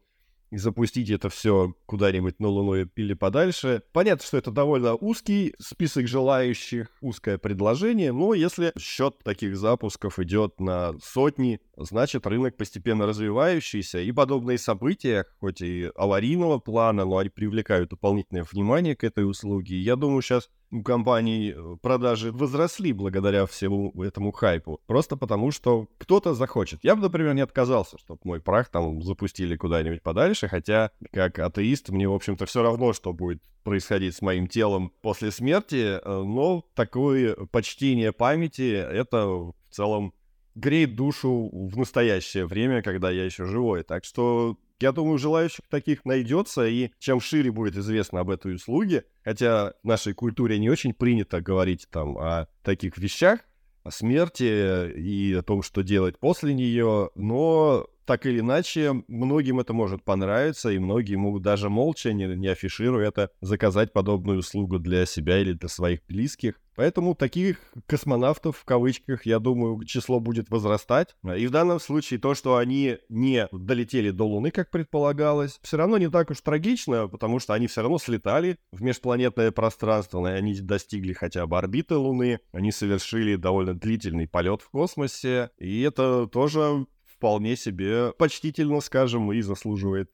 и 0.51 0.57
запустить 0.57 1.09
это 1.09 1.29
все 1.29 1.75
куда-нибудь 1.85 2.39
на 2.39 2.47
Луну 2.47 2.75
или 2.75 3.13
подальше. 3.13 3.83
Понятно, 3.91 4.25
что 4.25 4.37
это 4.37 4.51
довольно 4.51 4.95
узкий 4.95 5.53
список 5.59 6.07
желающих, 6.07 6.87
узкое 7.01 7.37
предложение, 7.37 8.11
но 8.11 8.33
если 8.33 8.71
счет 8.79 9.19
таких 9.23 9.57
запусков 9.57 10.19
идет 10.19 10.59
на 10.59 10.93
сотни, 11.03 11.59
значит 11.75 12.25
рынок 12.27 12.55
постепенно 12.57 13.05
развивающийся, 13.05 13.99
и 13.99 14.11
подобные 14.11 14.57
события, 14.57 15.25
хоть 15.39 15.61
и 15.61 15.91
аварийного 15.95 16.59
плана, 16.59 17.05
но 17.05 17.17
они 17.17 17.29
привлекают 17.29 17.89
дополнительное 17.89 18.45
внимание 18.49 18.95
к 18.95 19.03
этой 19.03 19.29
услуге. 19.29 19.77
Я 19.79 19.95
думаю, 19.95 20.21
сейчас 20.21 20.49
у 20.71 20.83
компаний 20.83 21.53
э, 21.55 21.75
продажи 21.81 22.31
возросли 22.31 22.93
благодаря 22.93 23.45
всему 23.45 23.91
этому 24.03 24.31
хайпу. 24.31 24.79
Просто 24.87 25.17
потому, 25.17 25.51
что 25.51 25.87
кто-то 25.97 26.33
захочет. 26.33 26.79
Я 26.83 26.95
бы, 26.95 27.01
например, 27.01 27.33
не 27.33 27.41
отказался, 27.41 27.97
чтобы 27.97 28.19
мой 28.23 28.41
прах 28.41 28.69
там 28.69 29.01
запустили 29.01 29.55
куда-нибудь 29.55 30.01
подальше, 30.01 30.47
хотя, 30.47 30.91
как 31.11 31.39
атеист, 31.39 31.89
мне, 31.89 32.07
в 32.07 32.13
общем-то, 32.13 32.45
все 32.45 32.61
равно, 32.61 32.93
что 32.93 33.13
будет 33.13 33.41
происходить 33.63 34.15
с 34.15 34.21
моим 34.21 34.47
телом 34.47 34.91
после 35.01 35.31
смерти, 35.31 35.99
э, 35.99 36.23
но 36.23 36.65
такое 36.73 37.35
почтение 37.51 38.11
памяти— 38.11 38.73
это 38.73 39.25
в 39.27 39.55
целом 39.69 40.13
греет 40.55 40.95
душу 40.95 41.49
в 41.51 41.77
настоящее 41.77 42.45
время, 42.45 42.81
когда 42.81 43.11
я 43.11 43.25
еще 43.25 43.45
живой. 43.45 43.83
Так 43.83 44.05
что 44.05 44.57
я 44.79 44.91
думаю, 44.91 45.17
желающих 45.17 45.65
таких 45.69 46.05
найдется, 46.05 46.67
и 46.67 46.91
чем 46.99 47.19
шире 47.19 47.51
будет 47.51 47.77
известно 47.77 48.19
об 48.19 48.29
этой 48.29 48.55
услуге, 48.55 49.05
хотя 49.23 49.73
в 49.83 49.87
нашей 49.87 50.13
культуре 50.13 50.59
не 50.59 50.69
очень 50.69 50.93
принято 50.93 51.41
говорить 51.41 51.87
там 51.89 52.17
о 52.17 52.47
таких 52.63 52.97
вещах, 52.97 53.39
о 53.83 53.91
смерти 53.91 54.91
и 54.97 55.33
о 55.33 55.43
том, 55.43 55.61
что 55.61 55.81
делать 55.81 56.19
после 56.19 56.53
нее, 56.53 57.11
но 57.15 57.87
так 58.05 58.25
или 58.25 58.39
иначе, 58.39 59.03
многим 59.07 59.59
это 59.59 59.73
может 59.73 60.03
понравиться, 60.03 60.69
и 60.69 60.79
многие 60.79 61.15
могут 61.15 61.43
даже 61.43 61.69
молча, 61.69 62.13
не, 62.13 62.25
не 62.35 62.47
афишируя 62.47 63.07
это, 63.07 63.31
заказать 63.41 63.93
подобную 63.93 64.39
услугу 64.39 64.79
для 64.79 65.05
себя 65.05 65.39
или 65.39 65.53
для 65.53 65.69
своих 65.69 66.05
близких. 66.07 66.55
Поэтому 66.75 67.15
таких 67.15 67.57
космонавтов, 67.87 68.57
в 68.57 68.65
кавычках, 68.65 69.25
я 69.25 69.39
думаю, 69.39 69.83
число 69.85 70.19
будет 70.19 70.49
возрастать. 70.49 71.15
И 71.37 71.47
в 71.47 71.51
данном 71.51 71.79
случае 71.79 72.19
то, 72.19 72.35
что 72.35 72.57
они 72.57 72.97
не 73.07 73.47
долетели 73.51 74.11
до 74.11 74.25
Луны, 74.25 74.51
как 74.51 74.69
предполагалось, 74.71 75.59
все 75.61 75.77
равно 75.77 75.97
не 75.97 76.09
так 76.09 76.29
уж 76.31 76.41
трагично, 76.41 77.07
потому 77.07 77.39
что 77.39 77.53
они 77.53 77.67
все 77.67 77.81
равно 77.81 77.97
слетали 77.97 78.57
в 78.71 78.81
межпланетное 78.81 79.51
пространство, 79.51 80.25
и 80.27 80.37
они 80.37 80.53
достигли 80.59 81.13
хотя 81.13 81.47
бы 81.47 81.57
орбиты 81.57 81.95
Луны, 81.95 82.39
они 82.51 82.71
совершили 82.71 83.37
довольно 83.37 83.73
длительный 83.73 84.27
полет 84.27 84.61
в 84.61 84.69
космосе, 84.69 85.51
и 85.57 85.81
это 85.81 86.27
тоже 86.27 86.85
вполне 87.17 87.55
себе 87.55 88.11
почтительно, 88.17 88.81
скажем, 88.81 89.31
и 89.31 89.41
заслуживает 89.41 90.09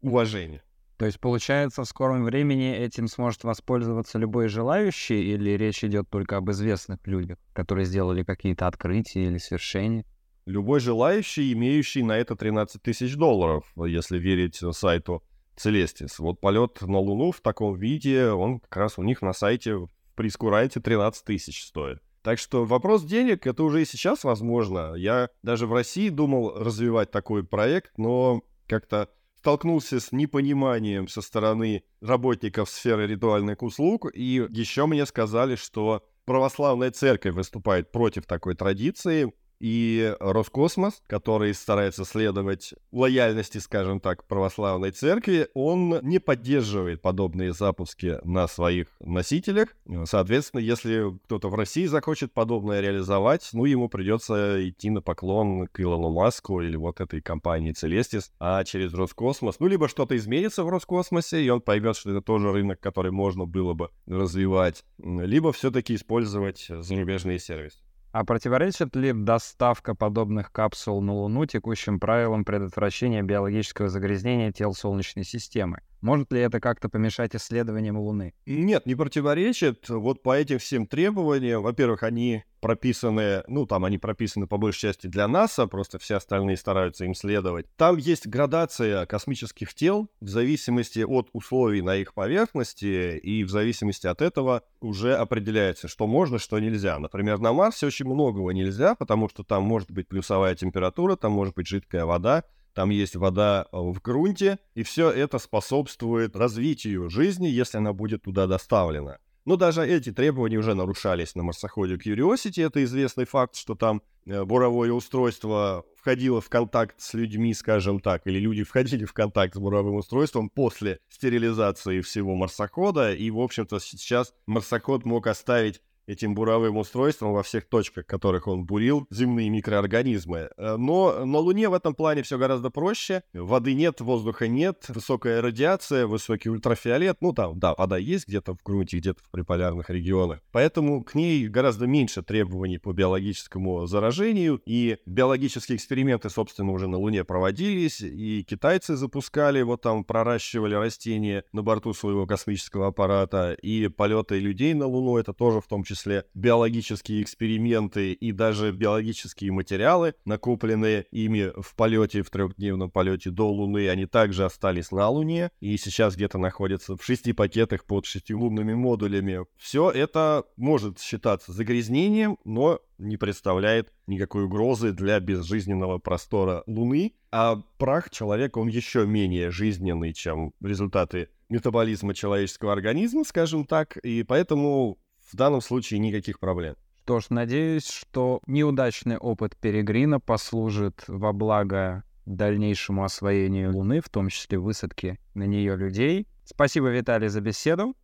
уважения. 0.00 0.62
То 0.96 1.06
есть, 1.06 1.18
получается, 1.18 1.82
в 1.82 1.86
скором 1.86 2.24
времени 2.24 2.76
этим 2.76 3.08
сможет 3.08 3.44
воспользоваться 3.44 4.18
любой 4.18 4.48
желающий, 4.48 5.32
или 5.32 5.50
речь 5.52 5.82
идет 5.82 6.10
только 6.10 6.36
об 6.36 6.50
известных 6.50 6.98
людях, 7.06 7.38
которые 7.54 7.86
сделали 7.86 8.22
какие-то 8.22 8.66
открытия 8.66 9.28
или 9.28 9.38
свершения? 9.38 10.04
Любой 10.44 10.80
желающий, 10.80 11.52
имеющий 11.54 12.02
на 12.02 12.18
это 12.18 12.36
13 12.36 12.82
тысяч 12.82 13.16
долларов, 13.16 13.64
если 13.76 14.18
верить 14.18 14.60
сайту 14.72 15.22
Целестис. 15.56 16.18
Вот 16.18 16.40
полет 16.40 16.80
на 16.82 16.98
Луну 16.98 17.32
в 17.32 17.40
таком 17.40 17.78
виде, 17.78 18.30
он 18.30 18.60
как 18.60 18.76
раз 18.76 18.98
у 18.98 19.02
них 19.02 19.22
на 19.22 19.32
сайте 19.32 19.76
в 19.76 19.88
прескуранте 20.16 20.80
13 20.80 21.24
тысяч 21.24 21.64
стоит. 21.64 22.00
Так 22.22 22.38
что 22.38 22.64
вопрос 22.64 23.02
денег, 23.04 23.46
это 23.46 23.62
уже 23.62 23.82
и 23.82 23.86
сейчас 23.86 24.24
возможно. 24.24 24.94
Я 24.94 25.30
даже 25.42 25.66
в 25.66 25.72
России 25.72 26.10
думал 26.10 26.52
развивать 26.54 27.10
такой 27.10 27.44
проект, 27.44 27.96
но 27.96 28.42
как-то 28.66 29.08
столкнулся 29.36 30.00
с 30.00 30.12
непониманием 30.12 31.08
со 31.08 31.22
стороны 31.22 31.82
работников 32.02 32.68
сферы 32.68 33.06
ритуальных 33.06 33.62
услуг, 33.62 34.10
и 34.12 34.46
еще 34.50 34.84
мне 34.84 35.06
сказали, 35.06 35.56
что 35.56 36.06
православная 36.26 36.90
церковь 36.90 37.34
выступает 37.34 37.90
против 37.90 38.26
такой 38.26 38.54
традиции, 38.54 39.32
и 39.60 40.16
Роскосмос, 40.18 41.02
который 41.06 41.54
старается 41.54 42.04
следовать 42.04 42.74
лояльности, 42.92 43.58
скажем 43.58 44.00
так, 44.00 44.26
православной 44.26 44.90
церкви, 44.90 45.48
он 45.54 46.00
не 46.02 46.18
поддерживает 46.18 47.02
подобные 47.02 47.52
запуски 47.52 48.18
на 48.24 48.48
своих 48.48 48.88
носителях. 49.00 49.76
Соответственно, 50.04 50.60
если 50.60 51.16
кто-то 51.24 51.48
в 51.48 51.54
России 51.54 51.84
захочет 51.84 52.32
подобное 52.32 52.80
реализовать, 52.80 53.50
ну, 53.52 53.66
ему 53.66 53.88
придется 53.88 54.66
идти 54.68 54.90
на 54.90 55.02
поклон 55.02 55.66
к 55.66 55.80
Илону 55.80 56.10
Маску 56.10 56.60
или 56.62 56.76
вот 56.76 57.00
этой 57.00 57.20
компании 57.20 57.74
Celestis, 57.74 58.30
а 58.38 58.64
через 58.64 58.94
Роскосмос, 58.94 59.60
ну, 59.60 59.66
либо 59.66 59.88
что-то 59.88 60.16
изменится 60.16 60.64
в 60.64 60.70
Роскосмосе, 60.70 61.42
и 61.42 61.50
он 61.50 61.60
поймет, 61.60 61.96
что 61.96 62.10
это 62.10 62.22
тоже 62.22 62.50
рынок, 62.50 62.80
который 62.80 63.12
можно 63.12 63.44
было 63.44 63.74
бы 63.74 63.90
развивать, 64.06 64.84
либо 64.98 65.52
все-таки 65.52 65.94
использовать 65.94 66.66
зарубежные 66.68 67.38
сервисы. 67.38 67.78
А 68.12 68.24
противоречит 68.24 68.96
ли 68.96 69.12
доставка 69.12 69.94
подобных 69.94 70.50
капсул 70.50 71.00
на 71.00 71.12
Луну 71.12 71.46
текущим 71.46 72.00
правилам 72.00 72.44
предотвращения 72.44 73.22
биологического 73.22 73.88
загрязнения 73.88 74.50
тел 74.50 74.74
Солнечной 74.74 75.24
системы? 75.24 75.80
Может 76.00 76.32
ли 76.32 76.40
это 76.40 76.60
как-то 76.60 76.88
помешать 76.88 77.36
исследованиям 77.36 77.98
Луны? 77.98 78.34
Нет, 78.46 78.86
не 78.86 78.94
противоречит. 78.94 79.88
Вот 79.88 80.22
по 80.22 80.36
этим 80.36 80.58
всем 80.58 80.86
требованиям, 80.86 81.62
во-первых, 81.62 82.02
они 82.02 82.44
прописаны, 82.60 83.42
ну, 83.48 83.66
там 83.66 83.84
они 83.84 83.98
прописаны 83.98 84.46
по 84.46 84.58
большей 84.58 84.80
части 84.80 85.06
для 85.06 85.26
НАСА, 85.28 85.66
просто 85.66 85.98
все 85.98 86.16
остальные 86.16 86.56
стараются 86.56 87.04
им 87.04 87.14
следовать. 87.14 87.66
Там 87.76 87.96
есть 87.96 88.26
градация 88.26 89.06
космических 89.06 89.74
тел 89.74 90.10
в 90.20 90.28
зависимости 90.28 91.00
от 91.00 91.28
условий 91.32 91.82
на 91.82 91.96
их 91.96 92.14
поверхности, 92.14 93.18
и 93.18 93.44
в 93.44 93.50
зависимости 93.50 94.06
от 94.06 94.22
этого 94.22 94.62
уже 94.80 95.14
определяется, 95.14 95.88
что 95.88 96.06
можно, 96.06 96.38
что 96.38 96.58
нельзя. 96.58 96.98
Например, 96.98 97.38
на 97.38 97.52
Марсе 97.52 97.86
очень 97.86 98.06
многого 98.06 98.50
нельзя, 98.50 98.94
потому 98.94 99.28
что 99.28 99.42
там 99.42 99.62
может 99.62 99.90
быть 99.90 100.08
плюсовая 100.08 100.54
температура, 100.54 101.16
там 101.16 101.32
может 101.32 101.54
быть 101.54 101.66
жидкая 101.66 102.04
вода, 102.04 102.44
там 102.74 102.90
есть 102.90 103.16
вода 103.16 103.66
э, 103.72 103.76
в 103.76 104.00
грунте, 104.00 104.58
и 104.74 104.82
все 104.82 105.10
это 105.10 105.38
способствует 105.38 106.36
развитию 106.36 107.10
жизни, 107.10 107.46
если 107.46 107.78
она 107.78 107.92
будет 107.92 108.22
туда 108.22 108.46
доставлена. 108.46 109.18
Но 109.46 109.56
даже 109.56 109.86
эти 109.86 110.12
требования 110.12 110.58
уже 110.58 110.74
нарушались 110.74 111.34
на 111.34 111.42
марсоходе 111.42 111.94
Curiosity. 111.94 112.64
Это 112.64 112.84
известный 112.84 113.24
факт, 113.24 113.56
что 113.56 113.74
там 113.74 114.02
э, 114.26 114.44
буровое 114.44 114.92
устройство 114.92 115.84
входило 115.96 116.40
в 116.40 116.48
контакт 116.48 117.00
с 117.00 117.14
людьми, 117.14 117.54
скажем 117.54 118.00
так, 118.00 118.26
или 118.26 118.38
люди 118.38 118.62
входили 118.62 119.04
в 119.04 119.12
контакт 119.12 119.54
с 119.54 119.58
буровым 119.58 119.96
устройством 119.96 120.50
после 120.50 120.98
стерилизации 121.08 122.00
всего 122.00 122.36
марсохода. 122.36 123.14
И, 123.14 123.30
в 123.30 123.40
общем-то, 123.40 123.80
сейчас 123.80 124.34
марсоход 124.46 125.04
мог 125.04 125.26
оставить 125.26 125.80
этим 126.10 126.34
буровым 126.34 126.76
устройством 126.76 127.32
во 127.32 127.42
всех 127.42 127.68
точках, 127.68 128.06
которых 128.06 128.48
он 128.48 128.64
бурил, 128.64 129.06
земные 129.10 129.48
микроорганизмы. 129.48 130.50
Э, 130.56 130.76
но 130.76 131.24
на 131.24 131.38
Луне 131.38 131.68
в 131.68 131.74
этом 131.74 131.94
плане 131.94 132.22
все 132.22 132.36
гораздо 132.36 132.70
проще. 132.70 133.22
Воды 133.32 133.74
нет, 133.74 134.00
воздуха 134.00 134.48
нет, 134.48 134.86
высокая 134.88 135.40
радиация, 135.40 136.06
высокий 136.06 136.50
ультрафиолет. 136.50 137.18
Ну 137.20 137.32
там, 137.32 137.58
да, 137.58 137.74
вода 137.74 137.96
есть 137.96 138.26
где-то 138.26 138.54
в 138.54 138.62
грунте, 138.62 138.98
где-то 138.98 139.22
в 139.22 139.30
приполярных 139.30 139.88
регионах. 139.90 140.40
Поэтому 140.50 141.04
к 141.04 141.14
ней 141.14 141.46
гораздо 141.48 141.86
меньше 141.86 142.22
требований 142.22 142.78
по 142.78 142.92
биологическому 142.92 143.86
заражению. 143.86 144.60
И 144.66 144.98
биологические 145.06 145.76
эксперименты, 145.76 146.28
собственно, 146.28 146.72
уже 146.72 146.88
на 146.88 146.98
Луне 146.98 147.24
проводились. 147.24 148.00
И 148.00 148.42
китайцы 148.42 148.96
запускали, 148.96 149.62
вот 149.62 149.82
там 149.82 150.04
проращивали 150.04 150.74
растения 150.74 151.44
на 151.52 151.62
борту 151.62 151.94
своего 151.94 152.26
космического 152.26 152.88
аппарата. 152.88 153.52
И 153.52 153.88
полеты 153.88 154.40
людей 154.40 154.74
на 154.74 154.86
Луну, 154.86 155.16
это 155.16 155.32
тоже 155.32 155.60
в 155.60 155.66
том 155.66 155.84
числе 155.84 155.99
числе 156.00 156.24
биологические 156.34 157.22
эксперименты 157.22 158.12
и 158.12 158.32
даже 158.32 158.72
биологические 158.72 159.52
материалы, 159.52 160.14
накопленные 160.24 161.06
ими 161.10 161.52
в 161.60 161.74
полете, 161.74 162.22
в 162.22 162.30
трехдневном 162.30 162.90
полете 162.90 163.30
до 163.30 163.48
Луны, 163.50 163.88
они 163.88 164.06
также 164.06 164.44
остались 164.44 164.90
на 164.90 165.08
Луне 165.08 165.50
и 165.60 165.76
сейчас 165.76 166.16
где-то 166.16 166.38
находятся 166.38 166.96
в 166.96 167.04
шести 167.04 167.32
пакетах 167.32 167.84
под 167.84 168.06
шестилунными 168.06 168.74
модулями. 168.74 169.46
Все 169.56 169.90
это 169.90 170.44
может 170.56 170.98
считаться 170.98 171.52
загрязнением, 171.52 172.38
но 172.44 172.80
не 172.98 173.16
представляет 173.16 173.92
никакой 174.06 174.44
угрозы 174.44 174.92
для 174.92 175.20
безжизненного 175.20 175.98
простора 175.98 176.62
Луны, 176.66 177.14
а 177.32 177.56
прах 177.78 178.10
человека, 178.10 178.58
он 178.58 178.68
еще 178.68 179.06
менее 179.06 179.50
жизненный, 179.50 180.12
чем 180.12 180.52
результаты 180.60 181.28
метаболизма 181.48 182.14
человеческого 182.14 182.72
организма, 182.72 183.24
скажем 183.24 183.64
так, 183.66 183.96
и 183.98 184.22
поэтому 184.22 184.98
в 185.32 185.36
данном 185.36 185.60
случае 185.60 186.00
никаких 186.00 186.38
проблем. 186.38 186.76
Что 187.02 187.18
ж, 187.18 187.26
надеюсь, 187.30 187.88
что 187.88 188.40
неудачный 188.46 189.16
опыт 189.16 189.56
Перегрина 189.56 190.20
послужит 190.20 191.02
во 191.08 191.32
благо 191.32 192.04
дальнейшему 192.24 193.02
освоению 193.02 193.74
Луны, 193.74 194.00
в 194.00 194.08
том 194.08 194.28
числе 194.28 194.58
высадки 194.58 195.18
на 195.34 195.44
нее 195.44 195.76
людей. 195.76 196.28
Спасибо, 196.44 196.88
Виталий, 196.88 197.28
за 197.28 197.40
беседу. 197.40 197.96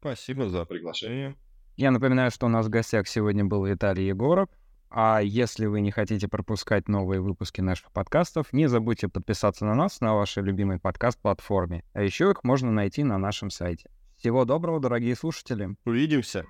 Спасибо 0.00 0.48
за 0.48 0.64
приглашение. 0.64 1.36
Я 1.76 1.90
напоминаю, 1.90 2.30
что 2.30 2.46
у 2.46 2.48
нас 2.48 2.66
в 2.66 2.70
гостях 2.70 3.08
сегодня 3.08 3.44
был 3.44 3.64
Виталий 3.66 4.06
Егоров, 4.06 4.48
А 4.88 5.20
если 5.20 5.66
вы 5.66 5.80
не 5.80 5.90
хотите 5.90 6.28
пропускать 6.28 6.88
новые 6.88 7.20
выпуски 7.20 7.60
наших 7.60 7.90
подкастов, 7.90 8.52
не 8.52 8.68
забудьте 8.68 9.08
подписаться 9.08 9.64
на 9.64 9.74
нас 9.74 10.00
на 10.00 10.14
вашей 10.14 10.42
любимой 10.42 10.78
подкаст-платформе. 10.78 11.84
А 11.92 12.02
еще 12.02 12.30
их 12.30 12.44
можно 12.44 12.70
найти 12.70 13.02
на 13.02 13.18
нашем 13.18 13.50
сайте. 13.50 13.90
Всего 14.16 14.44
доброго, 14.44 14.80
дорогие 14.80 15.16
слушатели. 15.16 15.76
Увидимся. 15.84 16.46